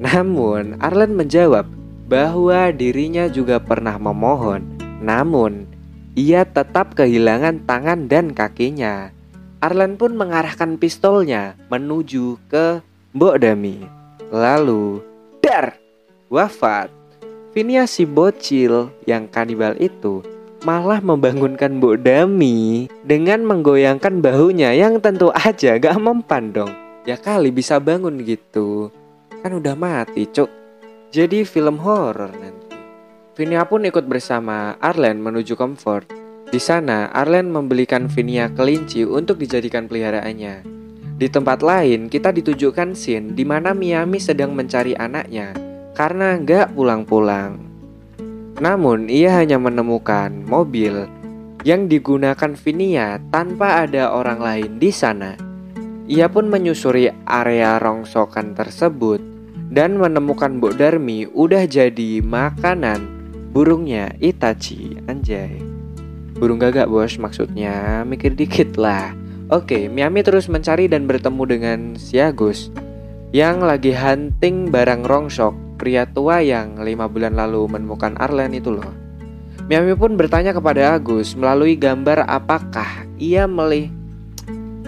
Namun 0.01 0.81
Arlen 0.81 1.13
menjawab 1.13 1.69
bahwa 2.09 2.73
dirinya 2.73 3.29
juga 3.29 3.61
pernah 3.61 4.01
memohon. 4.01 4.65
Namun 5.05 5.69
ia 6.17 6.49
tetap 6.49 6.97
kehilangan 6.97 7.61
tangan 7.69 8.09
dan 8.09 8.33
kakinya. 8.33 9.13
Arlen 9.61 10.01
pun 10.01 10.17
mengarahkan 10.17 10.81
pistolnya 10.81 11.53
menuju 11.69 12.41
ke 12.49 12.81
Mbok 13.15 13.39
Dami. 13.39 13.79
Lalu, 14.27 14.99
dar, 15.39 15.79
wafat. 16.27 16.91
Vinia 17.55 17.87
si 17.87 18.03
bocil 18.03 18.91
yang 19.07 19.31
kanibal 19.31 19.71
itu 19.79 20.19
malah 20.67 20.99
membangunkan 20.99 21.79
Mbok 21.79 22.03
Dami 22.03 22.91
dengan 23.07 23.47
menggoyangkan 23.47 24.19
bahunya 24.19 24.75
yang 24.75 24.99
tentu 24.99 25.31
aja 25.31 25.79
gak 25.79 25.95
mempan 25.95 26.51
dong. 26.51 26.75
Ya 27.07 27.15
kali 27.15 27.55
bisa 27.55 27.79
bangun 27.79 28.19
gitu. 28.19 28.91
Kan 29.39 29.63
udah 29.63 29.79
mati, 29.79 30.27
cuk. 30.27 30.51
Jadi 31.15 31.47
film 31.47 31.79
horor 31.79 32.35
nanti. 32.35 32.75
Vinia 33.39 33.63
pun 33.63 33.87
ikut 33.87 34.11
bersama 34.11 34.75
Arlen 34.83 35.23
menuju 35.23 35.55
Comfort. 35.55 36.11
Di 36.51 36.59
sana, 36.59 37.07
Arlen 37.15 37.47
membelikan 37.47 38.11
Vinia 38.11 38.51
kelinci 38.51 39.07
untuk 39.07 39.39
dijadikan 39.39 39.87
peliharaannya. 39.87 40.84
Di 41.15 41.31
tempat 41.31 41.63
lain, 41.63 42.11
kita 42.11 42.35
ditujukan 42.35 42.91
scene 42.91 43.31
di 43.31 43.47
mana 43.47 43.71
Miami 43.71 44.19
sedang 44.19 44.51
mencari 44.51 44.91
anaknya 44.99 45.55
karena 45.95 46.35
nggak 46.35 46.75
pulang-pulang. 46.75 47.55
Namun, 48.59 49.07
ia 49.07 49.39
hanya 49.39 49.55
menemukan 49.55 50.31
mobil 50.43 51.07
yang 51.63 51.87
digunakan 51.87 52.51
Vinia 52.59 53.23
tanpa 53.31 53.87
ada 53.87 54.11
orang 54.11 54.39
lain 54.43 54.71
di 54.75 54.91
sana. 54.91 55.39
Ia 56.05 56.29
pun 56.29 56.51
menyusuri 56.51 57.09
area 57.25 57.79
rongsokan 57.79 58.53
tersebut 58.53 59.23
dan 59.71 59.97
menemukan 59.97 60.61
Bu 60.61 60.75
Darmi 60.75 61.25
udah 61.31 61.65
jadi 61.65 62.21
makanan 62.21 63.01
burungnya 63.55 64.13
Itachi 64.19 64.99
anjay 65.07 65.63
burung 66.35 66.59
gagak 66.59 66.91
bos 66.91 67.15
maksudnya 67.15 68.03
mikir 68.03 68.35
dikit 68.35 68.75
lah 68.75 69.15
Oke, 69.53 69.85
Miami 69.93 70.25
terus 70.25 70.49
mencari 70.49 70.89
dan 70.89 71.05
bertemu 71.05 71.43
dengan 71.45 71.79
si 72.01 72.17
Agus 72.17 72.73
yang 73.29 73.61
lagi 73.61 73.93
hunting 73.93 74.73
barang 74.73 75.05
rongsok 75.05 75.53
pria 75.77 76.07
tua 76.07 76.41
yang 76.41 76.81
lima 76.81 77.05
bulan 77.05 77.37
lalu 77.37 77.67
menemukan 77.69 78.17
Arlen 78.17 78.57
itu 78.57 78.73
loh. 78.73 78.89
Miami 79.69 79.93
pun 79.93 80.17
bertanya 80.17 80.49
kepada 80.49 80.97
Agus 80.97 81.37
melalui 81.37 81.77
gambar 81.77 82.25
apakah 82.25 83.05
ia 83.21 83.45
melihat 83.45 83.93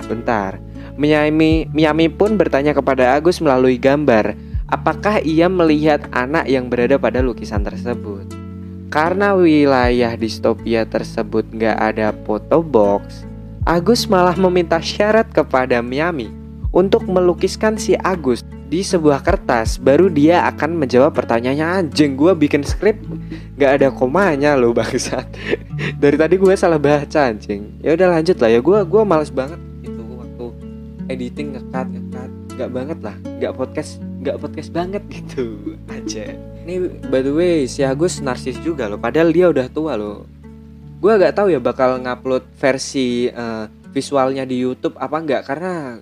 Bentar. 0.08 0.64
Miami, 0.96 1.68
Miami 1.76 2.08
pun 2.08 2.40
bertanya 2.40 2.72
kepada 2.74 3.20
Agus 3.20 3.44
melalui 3.44 3.78
gambar, 3.78 4.34
apakah 4.72 5.20
ia 5.22 5.52
melihat 5.52 6.08
anak 6.16 6.48
yang 6.48 6.72
berada 6.72 6.98
pada 6.98 7.20
lukisan 7.20 7.62
tersebut. 7.62 8.26
Karena 8.88 9.36
wilayah 9.36 10.16
distopia 10.16 10.88
tersebut 10.88 11.44
nggak 11.52 11.78
ada 11.78 12.16
foto 12.24 12.64
box, 12.64 13.27
Agus 13.68 14.08
malah 14.08 14.40
meminta 14.40 14.80
syarat 14.80 15.28
kepada 15.36 15.84
Miami 15.84 16.32
untuk 16.72 17.04
melukiskan 17.04 17.76
si 17.76 18.00
Agus 18.00 18.40
di 18.72 18.80
sebuah 18.80 19.20
kertas. 19.20 19.76
Baru 19.76 20.08
dia 20.08 20.48
akan 20.48 20.80
menjawab 20.80 21.12
pertanyaannya 21.12 21.92
anjing 21.92 22.16
gue 22.16 22.32
bikin 22.32 22.64
skrip 22.64 22.96
nggak 23.60 23.84
ada 23.84 23.88
komanya 23.92 24.56
loh 24.56 24.72
bangsat. 24.72 25.28
Dari 26.02 26.16
tadi 26.16 26.40
gue 26.40 26.56
salah 26.56 26.80
baca 26.80 27.28
anjing. 27.28 27.84
Ya 27.84 28.00
udah 28.00 28.16
lanjut 28.16 28.40
lah. 28.40 28.56
Ya 28.56 28.64
gue 28.64 28.80
gue 28.88 29.04
males 29.04 29.28
banget 29.36 29.60
editing 31.08 31.56
ngekat 31.56 31.88
ngekat 31.88 32.30
nggak 32.56 32.72
banget 32.72 33.00
lah. 33.04 33.16
Nggak 33.40 33.54
podcast 33.56 34.00
nggak 34.24 34.38
podcast 34.44 34.70
banget 34.72 35.04
gitu. 35.12 35.46
Aja 35.96 36.36
ini 36.68 36.92
by 37.08 37.24
the 37.24 37.32
way 37.32 37.64
si 37.64 37.84
Agus 37.84 38.20
narsis 38.20 38.60
juga 38.64 38.88
loh. 38.88 39.00
Padahal 39.00 39.32
dia 39.32 39.48
udah 39.52 39.68
tua 39.72 39.96
loh 39.96 40.28
gue 40.98 41.14
gak 41.14 41.38
tahu 41.38 41.54
ya 41.54 41.62
bakal 41.62 42.02
ngupload 42.02 42.44
versi 42.58 43.30
uh, 43.30 43.70
visualnya 43.94 44.50
di 44.50 44.62
YouTube 44.62 44.98
apa 44.98 45.18
enggak 45.22 45.42
karena 45.46 46.02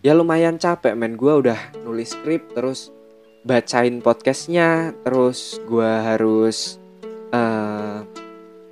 ya 0.00 0.12
lumayan 0.16 0.56
capek 0.56 0.96
men. 0.96 1.20
Gue 1.20 1.36
udah 1.36 1.58
nulis 1.84 2.16
skrip 2.16 2.52
terus 2.56 2.92
bacain 3.44 4.00
podcastnya 4.00 4.96
terus 5.04 5.60
gue 5.68 5.86
harus 5.86 6.80
uh, 7.32 8.04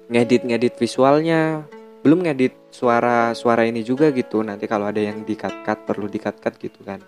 ngedit 0.08 0.48
ngedit 0.48 0.74
visualnya. 0.80 1.64
Belum 2.04 2.20
ngedit 2.20 2.52
suara-suara 2.68 3.64
ini 3.64 3.80
juga 3.80 4.12
gitu 4.12 4.44
nanti 4.44 4.68
kalau 4.68 4.88
ada 4.88 5.00
yang 5.00 5.24
dikat-kat 5.24 5.88
perlu 5.88 6.08
dikat-kat 6.08 6.56
gitu 6.60 6.80
kan. 6.84 7.00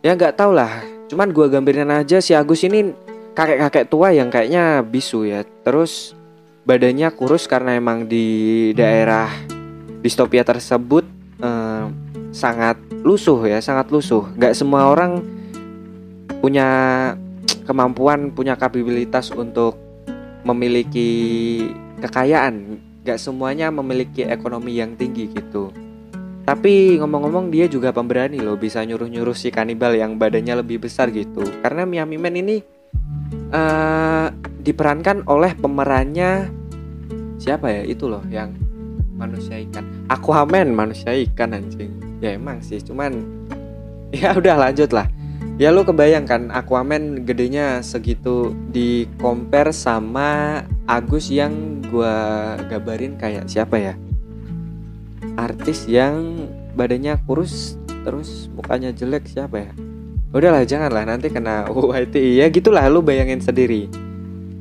Ya 0.00 0.16
nggak 0.16 0.40
tau 0.40 0.52
lah 0.56 0.84
cuman 1.06 1.30
gue 1.30 1.46
gambarin 1.52 1.92
aja 1.92 2.18
si 2.18 2.34
Agus 2.34 2.66
ini 2.66 2.90
kakek-kakek 3.36 3.92
tua 3.92 4.12
yang 4.16 4.32
kayaknya 4.32 4.80
bisu 4.84 5.28
ya. 5.28 5.44
Terus 5.64 6.16
badannya 6.66 7.08
kurus 7.14 7.46
karena 7.46 7.78
emang 7.78 8.10
di 8.10 8.70
daerah 8.74 9.30
distopia 10.02 10.42
tersebut 10.42 11.06
eh, 11.40 11.84
sangat 12.34 12.76
lusuh 13.06 13.46
ya 13.46 13.62
sangat 13.62 13.88
lusuh 13.88 14.26
nggak 14.34 14.52
semua 14.52 14.90
orang 14.90 15.22
punya 16.42 16.68
kemampuan 17.64 18.34
punya 18.34 18.58
kapabilitas 18.58 19.30
untuk 19.30 19.78
memiliki 20.46 21.10
kekayaan 21.98 22.78
gak 23.06 23.22
semuanya 23.22 23.70
memiliki 23.70 24.26
ekonomi 24.26 24.78
yang 24.78 24.98
tinggi 24.98 25.30
gitu. 25.30 25.70
Tapi 26.46 26.98
ngomong-ngomong 27.02 27.50
dia 27.50 27.66
juga 27.66 27.90
pemberani 27.90 28.38
loh 28.38 28.54
bisa 28.54 28.82
nyuruh-nyuruh 28.82 29.34
si 29.34 29.50
kanibal 29.50 29.94
yang 29.94 30.14
badannya 30.14 30.62
lebih 30.62 30.86
besar 30.86 31.10
gitu. 31.10 31.42
Karena 31.62 31.82
Miami 31.82 32.18
Man 32.18 32.38
ini 32.38 32.62
uh, 33.50 34.30
diperankan 34.66 35.22
oleh 35.30 35.54
pemerannya 35.54 36.50
siapa 37.38 37.70
ya? 37.70 37.82
Itu 37.86 38.10
loh 38.10 38.26
yang 38.26 38.58
manusia 39.14 39.62
ikan. 39.62 39.86
Aquaman 40.10 40.74
manusia 40.74 41.14
ikan 41.14 41.54
anjing. 41.54 41.94
Ya 42.18 42.34
emang 42.34 42.58
sih, 42.60 42.82
cuman 42.82 43.22
ya 44.16 44.34
udah 44.34 44.68
lanjut 44.68 44.90
lah. 44.90 45.06
Ya 45.56 45.72
lu 45.72 45.88
kebayangkan 45.88 46.52
Aquaman 46.52 47.24
gedenya 47.24 47.80
segitu 47.80 48.52
di 48.68 49.08
compare 49.16 49.72
sama 49.72 50.60
Agus 50.84 51.32
yang 51.32 51.80
gua 51.88 52.56
gabarin 52.68 53.16
kayak 53.16 53.48
siapa 53.48 53.80
ya? 53.80 53.94
Artis 55.40 55.88
yang 55.88 56.44
badannya 56.76 57.16
kurus 57.24 57.80
terus 58.04 58.52
mukanya 58.52 58.92
jelek 58.92 59.32
siapa 59.32 59.64
ya? 59.64 59.72
Udahlah 60.36 60.68
janganlah 60.68 61.08
nanti 61.08 61.32
kena 61.32 61.68
UIT 61.72 62.12
ya 62.36 62.52
gitulah 62.52 62.84
lu 62.92 63.00
bayangin 63.00 63.40
sendiri 63.40 63.88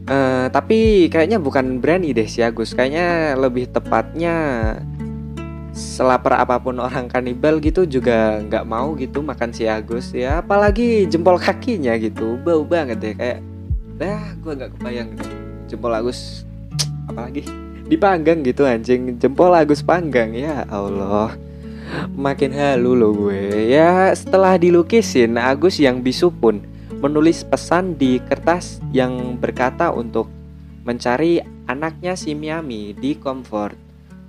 uh, 0.09 0.47
tapi 0.49 1.09
kayaknya 1.09 1.37
bukan 1.41 1.81
berani 1.81 2.13
deh 2.13 2.25
si 2.29 2.41
Agus. 2.41 2.73
Kayaknya 2.73 3.37
lebih 3.37 3.69
tepatnya 3.69 4.35
selapar 5.75 6.39
apa 6.39 6.55
pun 6.63 6.79
orang 6.79 7.11
kanibal 7.11 7.59
gitu 7.59 7.83
juga 7.83 8.39
nggak 8.39 8.63
mau 8.63 8.95
gitu 8.95 9.19
makan 9.19 9.51
si 9.51 9.67
Agus 9.67 10.15
ya. 10.15 10.39
Apalagi 10.39 11.05
jempol 11.09 11.35
kakinya 11.35 11.97
gitu. 11.99 12.39
Bau 12.41 12.63
banget 12.63 12.97
deh 13.01 13.13
kayak 13.13 13.39
dah 13.95 14.23
gue 14.39 14.53
nggak 14.55 14.71
kebayang 14.79 15.09
deh 15.15 15.29
jempol 15.67 15.91
Agus 15.91 16.47
apalagi? 17.11 17.43
Dipanggang 17.85 18.41
gitu 18.41 18.65
anjing. 18.65 19.21
Jempol 19.21 19.53
Agus 19.53 19.85
panggang 19.85 20.33
ya 20.33 20.65
Allah. 20.69 21.37
Makin 22.17 22.49
halu 22.49 22.97
loh 22.97 23.13
gue. 23.13 23.69
Ya 23.69 24.09
setelah 24.17 24.57
dilukisin 24.57 25.37
Agus 25.37 25.77
yang 25.77 26.01
bisu 26.01 26.33
pun 26.33 26.65
menulis 27.05 27.45
pesan 27.45 28.01
di 28.01 28.17
kertas 28.25 28.81
yang 28.89 29.37
berkata 29.37 29.93
untuk 29.93 30.25
mencari 30.81 31.37
anaknya 31.69 32.17
si 32.17 32.33
Miami 32.33 32.97
di 32.97 33.13
Comfort 33.13 33.85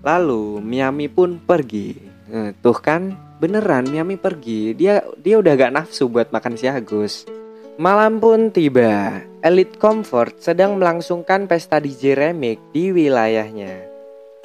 Lalu 0.07 0.63
Miami 0.63 1.11
pun 1.11 1.43
pergi. 1.43 1.99
Eh, 2.31 2.55
tuh 2.63 2.79
kan 2.79 3.11
beneran 3.43 3.91
Miami 3.91 4.15
pergi. 4.15 4.71
Dia 4.71 5.03
dia 5.19 5.43
udah 5.43 5.53
gak 5.59 5.75
nafsu 5.75 6.07
buat 6.07 6.31
makan 6.31 6.55
si 6.55 6.71
Agus. 6.71 7.27
Malam 7.75 8.23
pun 8.23 8.55
tiba. 8.55 9.19
Elite 9.43 9.75
Comfort 9.83 10.39
sedang 10.39 10.79
melangsungkan 10.79 11.51
pesta 11.51 11.83
DJ 11.83 12.15
remix 12.15 12.63
di 12.71 12.95
wilayahnya. 12.95 13.83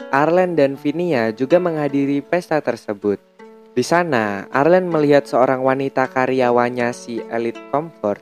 Arlen 0.09 0.57
dan 0.57 0.75
Vinia 0.81 1.29
juga 1.31 1.61
menghadiri 1.61 2.25
pesta 2.25 2.57
tersebut. 2.57 3.21
Di 3.71 3.87
sana, 3.87 4.51
Arlen 4.51 4.91
melihat 4.91 5.23
seorang 5.23 5.63
wanita 5.63 6.11
karyawannya 6.11 6.91
si 6.91 7.23
Elite 7.31 7.71
Comfort 7.71 8.19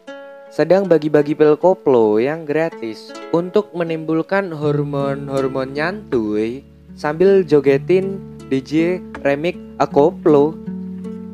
sedang 0.54 0.86
bagi-bagi 0.86 1.34
pil 1.34 1.58
koplo 1.58 2.22
yang 2.22 2.46
gratis 2.46 3.10
untuk 3.34 3.74
menimbulkan 3.74 4.54
hormon-hormon 4.54 5.74
nyantuy 5.74 6.62
sambil 6.94 7.42
jogetin 7.42 8.22
DJ 8.46 9.02
remix 9.26 9.58
Akoplo. 9.82 10.54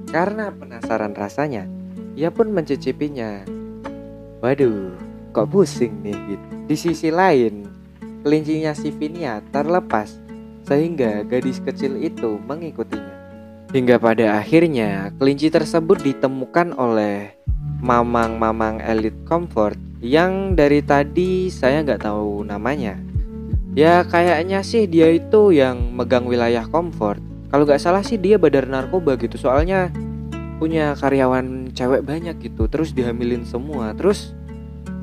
Karena 0.08 0.48
penasaran 0.48 1.12
rasanya, 1.12 1.68
ia 2.16 2.32
pun 2.32 2.56
mencicipinya. 2.56 3.44
Waduh, 4.40 4.96
kok 5.36 5.52
pusing 5.52 5.92
nih 6.08 6.16
gitu. 6.32 6.48
Di 6.72 6.76
sisi 6.80 7.12
lain, 7.12 7.68
kelincinya 8.24 8.72
si 8.72 8.96
Vinia 8.96 9.44
terlepas 9.52 10.24
sehingga 10.64 11.28
gadis 11.28 11.60
kecil 11.60 12.00
itu 12.00 12.40
mengikutinya. 12.48 13.15
Hingga 13.76 14.00
pada 14.00 14.40
akhirnya 14.40 15.12
kelinci 15.20 15.52
tersebut 15.52 16.00
ditemukan 16.00 16.80
oleh 16.80 17.36
mamang-mamang 17.84 18.80
elit 18.80 19.12
comfort 19.28 19.76
yang 20.00 20.56
dari 20.56 20.80
tadi 20.80 21.52
saya 21.52 21.84
nggak 21.84 22.08
tahu 22.08 22.48
namanya. 22.48 22.96
Ya 23.76 24.08
kayaknya 24.08 24.64
sih 24.64 24.88
dia 24.88 25.12
itu 25.12 25.52
yang 25.52 25.92
megang 25.92 26.24
wilayah 26.24 26.64
comfort 26.72 27.20
Kalau 27.52 27.68
gak 27.68 27.84
salah 27.84 28.08
sih 28.08 28.16
dia 28.16 28.40
badar 28.40 28.72
narkoba 28.72 29.20
gitu 29.20 29.36
Soalnya 29.36 29.92
punya 30.64 30.96
karyawan 30.96 31.76
cewek 31.76 32.08
banyak 32.08 32.40
gitu 32.40 32.72
Terus 32.72 32.96
dihamilin 32.96 33.44
semua 33.44 33.92
Terus 33.92 34.32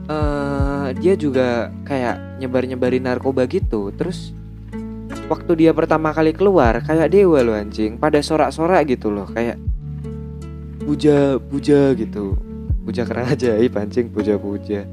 uh, 0.08 0.88
dia 0.96 1.20
juga 1.20 1.68
kayak 1.84 2.40
nyebar-nyebarin 2.40 3.04
narkoba 3.04 3.44
gitu 3.44 3.92
Terus 3.92 4.32
waktu 5.32 5.66
dia 5.66 5.72
pertama 5.72 6.12
kali 6.12 6.36
keluar 6.36 6.84
Kayak 6.84 7.08
dewa 7.08 7.40
loh 7.40 7.56
anjing. 7.56 7.96
Pada 7.96 8.20
sorak-sorak 8.20 8.84
gitu 8.92 9.08
loh 9.08 9.24
Kayak 9.32 9.56
puja 10.84 11.40
puja 11.40 11.96
gitu. 11.96 12.36
Puja 12.84 13.08
kerang 13.08 13.32
ajaib 13.32 13.72
anjing 13.80 14.12
puja-puja. 14.12 14.84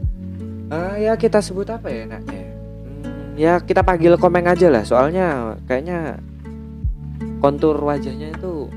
Uh, 0.72 0.96
Ya 0.96 1.18
kita 1.20 1.44
sebut 1.44 1.68
apa 1.68 1.92
ya 1.92 2.08
enaknya 2.08 2.60
ya 3.40 3.64
kita 3.64 3.88
panggil 3.88 4.20
komeng 4.20 4.52
aja 4.52 4.68
lah 4.68 4.84
soalnya 4.84 5.56
kayaknya 5.64 6.20
kontur 7.40 7.80
wajahnya 7.80 8.36
itu 8.36 8.68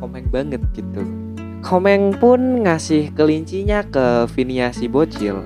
komeng 0.00 0.24
banget 0.32 0.64
gitu. 0.72 1.04
Komeng 1.60 2.16
pun 2.16 2.64
ngasih 2.64 3.12
kelincinya 3.12 3.84
ke 3.84 4.24
Vinia 4.32 4.72
si 4.72 4.88
bocil 4.88 5.44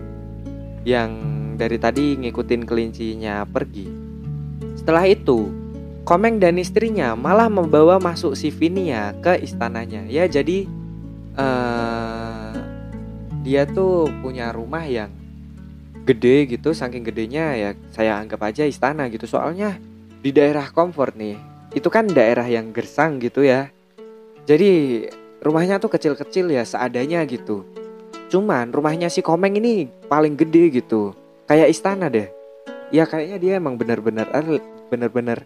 yang 0.86 1.10
dari 1.58 1.82
tadi 1.82 2.14
ngikutin 2.22 2.62
kelincinya 2.62 3.42
pergi. 3.42 3.90
Setelah 4.78 5.10
itu 5.10 5.50
komeng 6.10 6.42
dan 6.42 6.58
istrinya 6.58 7.14
malah 7.14 7.46
membawa 7.46 8.02
masuk 8.02 8.34
si 8.34 8.50
Vinia 8.50 9.14
ke 9.22 9.38
istananya 9.38 10.02
ya 10.10 10.26
jadi 10.26 10.66
uh, 11.38 12.58
dia 13.46 13.62
tuh 13.70 14.10
punya 14.18 14.50
rumah 14.50 14.82
yang 14.82 15.14
gede 16.02 16.50
gitu 16.58 16.74
saking 16.74 17.06
gedenya 17.06 17.54
ya 17.54 17.70
saya 17.94 18.18
anggap 18.18 18.42
aja 18.42 18.66
istana 18.66 19.06
gitu 19.06 19.30
soalnya 19.30 19.78
di 20.18 20.34
daerah 20.34 20.66
comfort 20.74 21.14
nih 21.14 21.38
itu 21.78 21.86
kan 21.86 22.10
daerah 22.10 22.50
yang 22.50 22.74
gersang 22.74 23.22
gitu 23.22 23.46
ya 23.46 23.70
jadi 24.50 25.06
rumahnya 25.46 25.78
tuh 25.78 25.94
kecil-kecil 25.94 26.50
ya 26.50 26.66
seadanya 26.66 27.22
gitu 27.30 27.62
Cuman 28.30 28.70
rumahnya 28.70 29.10
si 29.10 29.26
Komeng 29.26 29.58
ini 29.58 29.90
paling 30.06 30.38
gede 30.38 30.70
gitu. 30.70 31.10
Kayak 31.50 31.74
istana 31.74 32.06
deh. 32.06 32.30
Ya 32.94 33.02
kayaknya 33.02 33.38
dia 33.42 33.52
emang 33.58 33.74
bener-bener 33.74 34.30
bener-bener 34.86 35.42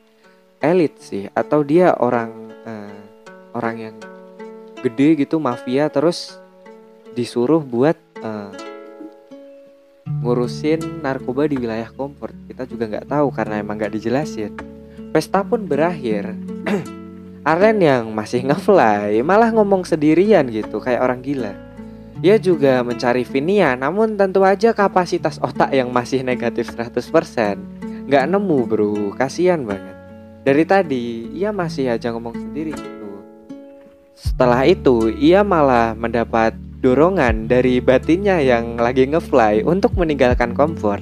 elit 0.63 0.99
sih 1.01 1.31
atau 1.33 1.63
dia 1.63 1.95
orang 1.99 2.31
uh, 2.67 2.99
orang 3.55 3.77
yang 3.79 3.97
gede 4.85 5.25
gitu 5.25 5.41
mafia 5.41 5.89
terus 5.89 6.37
disuruh 7.17 7.63
buat 7.63 7.97
uh, 8.21 8.53
ngurusin 10.21 11.01
narkoba 11.01 11.49
di 11.49 11.57
wilayah 11.57 11.89
comfort 11.89 12.37
kita 12.49 12.69
juga 12.69 12.85
nggak 12.87 13.09
tahu 13.09 13.29
karena 13.33 13.61
emang 13.61 13.81
nggak 13.81 13.95
dijelasin. 13.99 14.53
Pesta 15.11 15.41
pun 15.47 15.65
berakhir. 15.65 16.35
Arlen 17.51 17.79
yang 17.81 18.09
masih 18.13 18.45
ngefly 18.45 19.21
malah 19.21 19.53
ngomong 19.53 19.85
sendirian 19.85 20.49
gitu 20.49 20.81
kayak 20.81 21.01
orang 21.01 21.21
gila. 21.21 21.53
Dia 22.25 22.41
juga 22.41 22.81
mencari 22.81 23.25
Vinia 23.25 23.77
namun 23.77 24.17
tentu 24.17 24.45
aja 24.45 24.73
kapasitas 24.73 25.37
otak 25.45 25.77
yang 25.77 25.93
masih 25.93 26.25
negatif 26.25 26.73
100% 26.73 27.05
nggak 28.09 28.25
nemu 28.29 28.59
bro. 28.65 29.13
Kasihan 29.17 29.61
banget 29.65 30.04
dari 30.45 30.69
tadi 30.69 31.33
ia 31.33 31.51
masih 31.51 31.89
aja 31.89 32.13
ngomong 32.13 32.37
sendiri 32.37 32.77
gitu 32.77 33.05
setelah 34.15 34.63
itu 34.63 35.11
ia 35.19 35.43
malah 35.43 35.93
mendapat 35.99 36.55
dorongan 36.85 37.49
dari 37.49 37.81
batinnya 37.81 38.45
yang 38.45 38.77
lagi 38.77 39.09
ngefly 39.09 39.65
untuk 39.65 39.97
meninggalkan 39.97 40.53
comfort. 40.53 41.01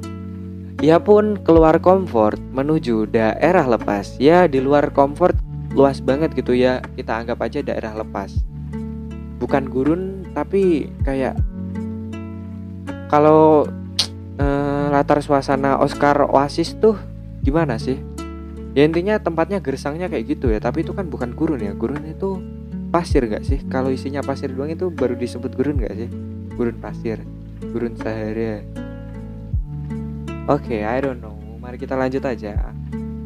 Ia 0.78 1.02
pun 1.02 1.38
keluar 1.42 1.83
comfort 1.83 2.38
menuju 2.55 3.11
daerah 3.11 3.66
lepas. 3.66 4.14
Ya 4.22 4.46
di 4.46 4.62
luar 4.62 4.94
comfort 4.94 5.35
luas 5.74 5.98
banget 5.98 6.33
gitu 6.38 6.55
ya. 6.55 6.78
Kita 6.94 7.18
anggap 7.18 7.42
aja 7.42 7.61
daerah 7.66 7.98
lepas. 7.98 8.31
Bukan 9.42 9.66
gurun 9.66 10.22
tapi 10.33 10.87
kayak 11.02 11.35
kalau 13.11 13.66
eh, 14.38 14.87
latar 14.88 15.18
suasana 15.18 15.83
Oscar 15.83 16.31
Oasis 16.31 16.78
tuh 16.78 16.94
gimana 17.42 17.76
sih? 17.76 18.12
Ya 18.73 18.89
intinya 18.89 19.21
tempatnya 19.21 19.61
gersangnya 19.61 20.09
kayak 20.09 20.33
gitu 20.33 20.49
ya, 20.49 20.57
tapi 20.57 20.81
itu 20.81 20.97
kan 20.97 21.13
bukan 21.13 21.37
gurun 21.37 21.61
ya. 21.61 21.77
Gurun 21.77 22.01
itu 22.09 22.41
pasir 22.89 23.29
gak 23.29 23.45
sih? 23.45 23.61
Kalau 23.69 23.93
isinya 23.93 24.25
pasir 24.25 24.49
doang 24.53 24.73
itu 24.73 24.89
baru 24.89 25.13
disebut 25.13 25.53
gurun 25.53 25.81
gak 25.81 25.93
sih? 25.93 26.09
Gurun 26.57 26.77
pasir, 26.81 27.21
gurun 27.73 27.93
Sahara. 28.01 28.65
Oke, 30.49 30.77
okay, 30.77 30.81
I 30.85 31.05
don't 31.05 31.21
know. 31.21 31.37
Mari 31.61 31.77
kita 31.81 31.97
lanjut 31.97 32.25
aja. 32.25 32.73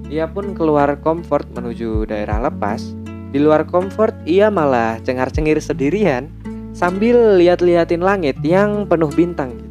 Ia 0.07 0.27
pun 0.31 0.55
keluar 0.55 0.99
comfort 1.03 1.51
menuju 1.51 2.07
daerah 2.07 2.39
lepas. 2.39 2.95
Di 3.35 3.43
luar 3.43 3.67
comfort, 3.67 4.15
ia 4.23 4.51
malah 4.51 5.03
cengar-cengir 5.03 5.59
sendirian 5.59 6.31
sambil 6.71 7.39
lihat-liatin 7.39 8.03
langit 8.03 8.39
yang 8.47 8.87
penuh 8.87 9.11
bintang. 9.11 9.66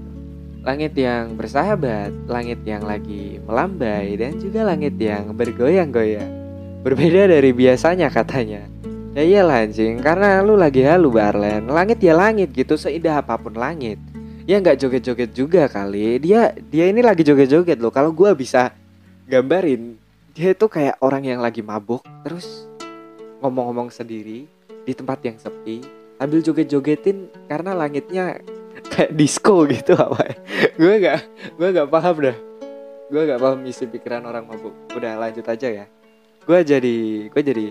Langit 0.65 0.97
yang 0.97 1.37
bersahabat, 1.37 2.09
langit 2.25 2.57
yang 2.65 2.81
lagi 2.81 3.37
melambai, 3.45 4.17
dan 4.17 4.41
juga 4.41 4.65
langit 4.65 4.97
yang 4.97 5.29
bergoyang-goyang. 5.37 6.25
Berbeda 6.81 7.29
dari 7.29 7.53
biasanya 7.53 8.09
katanya. 8.09 8.65
Ya 9.13 9.21
iyalah 9.21 9.61
anjing, 9.61 10.01
karena 10.01 10.41
lu 10.41 10.57
lagi 10.57 10.81
halu 10.81 11.13
Barlen. 11.13 11.69
Langit 11.69 12.01
ya 12.01 12.17
langit 12.17 12.49
gitu, 12.49 12.81
seindah 12.81 13.21
apa 13.21 13.37
pun 13.37 13.53
langit. 13.53 14.01
Ya 14.49 14.57
nggak 14.57 14.81
joget-joget 14.81 15.37
juga 15.37 15.69
kali. 15.69 16.17
Dia 16.17 16.57
dia 16.57 16.89
ini 16.89 17.05
lagi 17.05 17.21
joget-joget 17.21 17.77
loh. 17.77 17.93
Kalau 17.93 18.09
gua 18.09 18.33
bisa 18.33 18.73
gambarin, 19.29 20.01
dia 20.33 20.57
itu 20.57 20.65
kayak 20.65 20.97
orang 20.97 21.29
yang 21.29 21.45
lagi 21.45 21.61
mabuk, 21.61 22.01
terus 22.25 22.65
ngomong-ngomong 23.37 23.93
sendiri 23.93 24.49
di 24.81 24.93
tempat 24.97 25.21
yang 25.21 25.37
sepi, 25.37 25.85
sambil 26.17 26.41
joget-jogetin 26.41 27.29
karena 27.45 27.77
langitnya 27.77 28.41
kayak 28.95 29.11
disco 29.11 29.67
gitu 29.67 29.91
apa 29.99 30.23
ya. 30.23 30.35
gue 30.79 30.93
gak 31.03 31.19
gue 31.59 31.69
gak 31.75 31.89
paham 31.91 32.15
dah 32.31 32.37
gue 33.11 33.21
gak 33.27 33.39
paham 33.43 33.59
isi 33.67 33.83
pikiran 33.91 34.23
orang 34.23 34.47
mabuk 34.47 34.71
udah 34.95 35.19
lanjut 35.19 35.43
aja 35.43 35.83
ya 35.83 35.85
gue 36.47 36.59
jadi 36.63 36.95
gue 37.27 37.41
jadi 37.43 37.67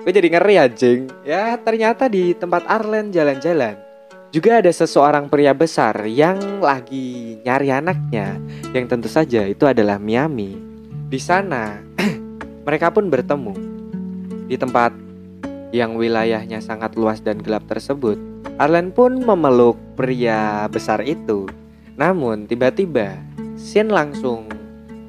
Gue 0.00 0.16
jadi 0.16 0.32
ngeri 0.32 0.56
anjing. 0.56 1.00
Ya 1.28 1.60
ternyata 1.60 2.08
di 2.08 2.32
tempat 2.32 2.64
Arlen 2.64 3.12
jalan-jalan 3.12 3.76
juga 4.30 4.62
ada 4.62 4.70
seseorang 4.70 5.26
pria 5.26 5.50
besar 5.50 6.06
yang 6.06 6.62
lagi 6.62 7.36
nyari 7.42 7.68
anaknya 7.74 8.38
yang 8.70 8.86
tentu 8.86 9.10
saja 9.10 9.44
itu 9.44 9.68
adalah 9.68 10.00
Miami. 10.00 10.56
Di 11.10 11.20
sana 11.20 11.82
mereka 12.66 12.88
pun 12.88 13.12
bertemu 13.12 13.54
di 14.48 14.56
tempat 14.56 14.94
yang 15.74 16.00
wilayahnya 16.00 16.64
sangat 16.64 16.96
luas 16.96 17.20
dan 17.20 17.42
gelap 17.44 17.68
tersebut. 17.68 18.29
Arlen 18.60 18.92
pun 18.92 19.24
memeluk 19.24 19.80
pria 19.96 20.68
besar 20.68 21.00
itu. 21.00 21.48
Namun 21.96 22.44
tiba-tiba 22.44 23.16
Sin 23.56 23.88
langsung 23.88 24.52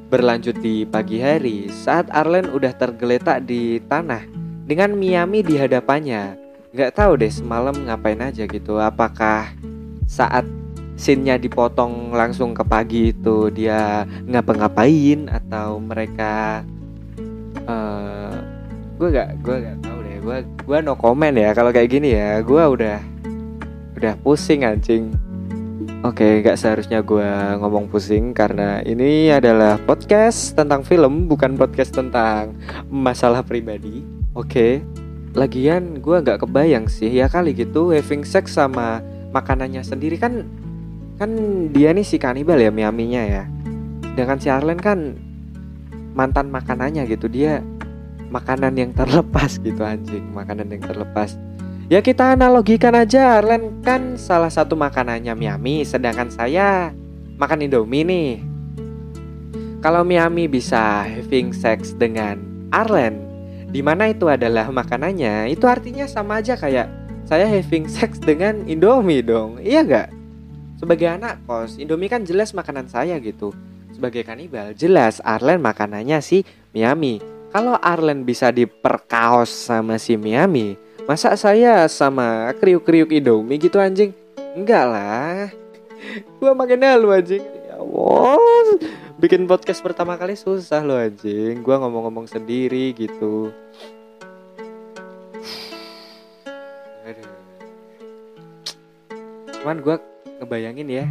berlanjut 0.07 0.55
di 0.63 0.87
pagi 0.87 1.19
hari 1.19 1.67
saat 1.67 2.07
Arlen 2.15 2.47
udah 2.47 2.71
tergeletak 2.71 3.43
di 3.43 3.83
tanah 3.91 4.23
dengan 4.63 4.95
Miami 4.95 5.43
di 5.43 5.59
hadapannya. 5.59 6.39
Nggak 6.71 6.95
tahu 6.95 7.19
deh 7.19 7.27
semalam 7.27 7.75
ngapain 7.75 8.23
aja 8.23 8.47
gitu. 8.47 8.79
Apakah 8.79 9.51
saat 10.07 10.47
scene-nya 10.95 11.35
dipotong 11.35 12.15
langsung 12.15 12.55
ke 12.55 12.63
pagi 12.63 13.11
itu 13.11 13.51
dia 13.51 14.07
ngapa-ngapain 14.31 15.27
atau 15.27 15.75
mereka 15.75 16.63
uh, 17.67 18.31
gue 18.95 19.09
gak 19.11 19.43
gue 19.43 19.55
gak 19.65 19.77
tahu 19.81 19.97
deh 20.05 20.17
gue 20.21 20.37
gue 20.61 20.77
no 20.85 20.93
comment 20.93 21.33
ya 21.33 21.51
kalau 21.57 21.73
kayak 21.73 21.89
gini 21.89 22.13
ya 22.13 22.37
gue 22.45 22.63
udah 22.63 23.01
udah 23.97 24.15
pusing 24.23 24.63
anjing 24.63 25.12
Oke, 26.01 26.41
gak 26.41 26.58
seharusnya 26.58 27.06
gue 27.06 27.30
ngomong 27.62 27.86
pusing 27.86 28.34
karena 28.34 28.82
ini 28.82 29.30
adalah 29.30 29.77
podcast 29.77 30.58
tentang 30.58 30.82
film, 30.82 31.30
bukan 31.30 31.54
podcast 31.54 31.93
tentang 31.93 32.58
masalah 32.89 33.45
pribadi. 33.45 34.01
Oke, 34.34 34.82
lagian 35.38 36.01
gue 36.01 36.17
gak 36.25 36.41
kebayang 36.41 36.89
sih 36.89 37.13
ya 37.13 37.30
kali 37.30 37.54
gitu 37.54 37.93
having 37.93 38.25
sex 38.25 38.58
sama 38.58 39.06
makanannya 39.30 39.86
sendiri 39.86 40.17
kan 40.17 40.49
kan 41.21 41.30
dia 41.69 41.93
nih 41.93 42.01
si 42.01 42.17
kanibal 42.17 42.58
ya 42.58 42.73
miaminya 42.73 43.21
ya. 43.21 43.43
Dengan 44.17 44.41
si 44.41 44.49
Arlen 44.49 44.82
kan 44.82 45.13
mantan 46.17 46.49
makanannya 46.49 47.06
gitu 47.13 47.30
dia 47.30 47.62
makanan 48.34 48.73
yang 48.73 48.91
terlepas 48.95 49.62
gitu 49.62 49.86
anjing 49.86 50.23
makanan 50.34 50.65
yang 50.71 50.82
terlepas 50.82 51.38
ya 51.91 51.99
kita 51.99 52.39
analogikan 52.39 52.95
aja 52.95 53.43
Arlen 53.43 53.84
kan 53.84 54.15
salah 54.15 54.47
satu 54.47 54.80
makanannya 54.80 55.36
Miami 55.36 55.84
sedangkan 55.84 56.32
saya 56.32 56.95
makan 57.36 57.67
Indomie 57.67 58.08
nih 58.08 58.32
kalau 59.84 60.08
Miami 60.08 60.47
bisa 60.47 61.04
having 61.04 61.51
sex 61.51 61.91
dengan 61.99 62.39
Arlen 62.71 63.32
di 63.71 63.80
mana 63.80 64.12
itu 64.12 64.27
adalah 64.27 64.67
makanannya, 64.67 65.47
itu 65.47 65.63
artinya 65.63 66.04
sama 66.04 66.43
aja 66.43 66.60
kayak 66.60 66.91
saya 67.23 67.47
having 67.47 67.88
sex 67.88 68.19
dengan 68.19 68.67
Indomie 68.67 69.23
dong. 69.23 69.63
Iya 69.63 69.88
gak? 69.88 70.10
Sebagai 70.75 71.08
anak 71.08 71.39
kos, 71.47 71.80
Indomie 71.80 72.12
kan 72.12 72.27
jelas 72.27 72.51
makanan 72.51 72.91
saya 72.91 73.15
gitu. 73.23 73.56
Sebagai 73.95 74.27
kanibal, 74.27 74.75
jelas 74.75 75.23
Arlen 75.23 75.63
makanannya 75.63 76.19
si 76.19 76.43
Miami. 76.75 77.23
Kalau 77.56 77.80
Arlen 77.80 78.27
bisa 78.27 78.51
diperkaos 78.51 79.71
sama 79.71 79.95
si 79.95 80.19
Miami, 80.19 80.75
masa 81.12 81.36
saya 81.36 81.91
sama 81.91 82.56
kriuk-kriuk 82.56 83.12
Indomie 83.12 83.60
gitu 83.60 83.76
anjing? 83.84 84.15
Enggak 84.56 84.88
lah. 84.88 85.52
Gua 86.39 86.56
makin 86.56 86.88
halu 86.88 87.12
anjing. 87.12 87.43
Ya 87.43 87.76
Allah 87.76 88.80
bikin 89.21 89.45
podcast 89.45 89.86
pertama 89.86 90.17
kali 90.17 90.34
susah 90.34 90.82
loh 90.82 90.97
anjing 90.97 91.62
gue 91.62 91.76
ngomong-ngomong 91.78 92.26
sendiri 92.26 92.89
gitu 92.97 93.54
Aduh. 97.06 97.30
cuman 99.62 99.78
gue 99.78 99.95
ngebayangin 100.41 100.89
ya 100.89 101.06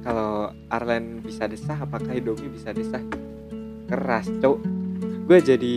kalau 0.00 0.56
Arlen 0.72 1.20
bisa 1.20 1.44
desah 1.44 1.76
apakah 1.76 2.16
Indomie 2.16 2.48
bisa 2.48 2.72
desah 2.72 3.04
keras 3.84 4.32
cok 4.40 4.56
gue 5.28 5.36
jadi 5.36 5.76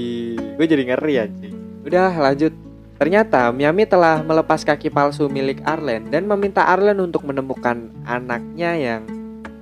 gue 0.56 0.66
jadi 0.72 0.84
ngeri 0.88 1.16
anjing 1.20 1.56
udah 1.84 2.16
lanjut 2.16 2.56
Ternyata 3.04 3.52
Miami 3.52 3.84
telah 3.84 4.24
melepas 4.24 4.64
kaki 4.64 4.88
palsu 4.88 5.28
milik 5.28 5.60
Arlen 5.68 6.08
dan 6.08 6.24
meminta 6.24 6.72
Arlen 6.72 7.04
untuk 7.04 7.28
menemukan 7.28 7.92
anaknya 8.08 8.80
yang 8.80 9.04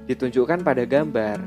ditunjukkan 0.06 0.62
pada 0.62 0.86
gambar. 0.86 1.41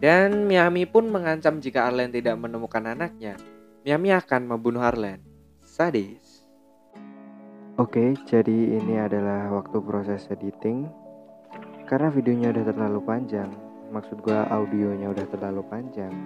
Dan 0.00 0.48
Miami 0.48 0.88
pun 0.88 1.12
mengancam 1.12 1.60
jika 1.60 1.92
Arlen 1.92 2.08
tidak 2.08 2.40
menemukan 2.40 2.80
anaknya, 2.88 3.36
Miami 3.84 4.16
akan 4.16 4.48
membunuh 4.48 4.80
Arlen. 4.80 5.20
Sadis. 5.60 6.48
Oke, 7.76 8.16
jadi 8.24 8.80
ini 8.80 8.96
adalah 8.96 9.60
waktu 9.60 9.84
proses 9.84 10.24
editing. 10.32 10.88
Karena 11.84 12.08
videonya 12.08 12.48
udah 12.56 12.64
terlalu 12.64 13.04
panjang, 13.04 13.52
maksud 13.92 14.24
gue 14.24 14.40
audionya 14.40 15.12
udah 15.12 15.26
terlalu 15.36 15.60
panjang, 15.68 16.16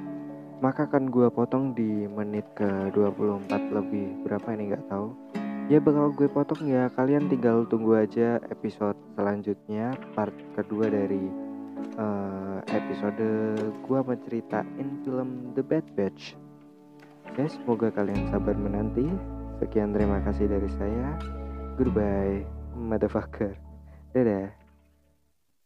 maka 0.62 0.87
akan 0.87 1.11
gue 1.11 1.27
potong 1.35 1.75
di 1.75 2.07
menit 2.07 2.46
ke 2.55 2.94
24 2.94 3.51
lebih. 3.51 4.22
Berapa 4.22 4.55
ini? 4.55 4.70
Nggak 4.70 4.87
tahu. 4.87 5.11
ya 5.66 5.83
bakal 5.83 6.14
gue 6.14 6.31
potong 6.31 6.62
ya. 6.70 6.87
Kalian 6.94 7.27
tinggal 7.27 7.66
tunggu 7.66 7.98
aja 7.98 8.38
episode 8.46 8.94
selanjutnya 9.18 9.98
part 10.14 10.35
kedua 10.55 10.87
dari 10.87 11.27
uh, 11.98 12.62
episode 12.70 13.27
gue 13.83 14.01
menceritain 14.07 14.88
film 15.03 15.51
The 15.59 15.62
Bad 15.66 15.87
Batch. 15.98 16.38
Ya 17.35 17.46
semoga 17.51 17.90
kalian 17.90 18.31
sabar 18.31 18.55
menanti. 18.55 19.11
Sekian 19.59 19.90
terima 19.90 20.22
kasih 20.22 20.46
dari 20.46 20.70
saya. 20.79 21.18
Goodbye 21.75 22.46
motherfucker. 22.79 23.59
Dadah 24.14 24.62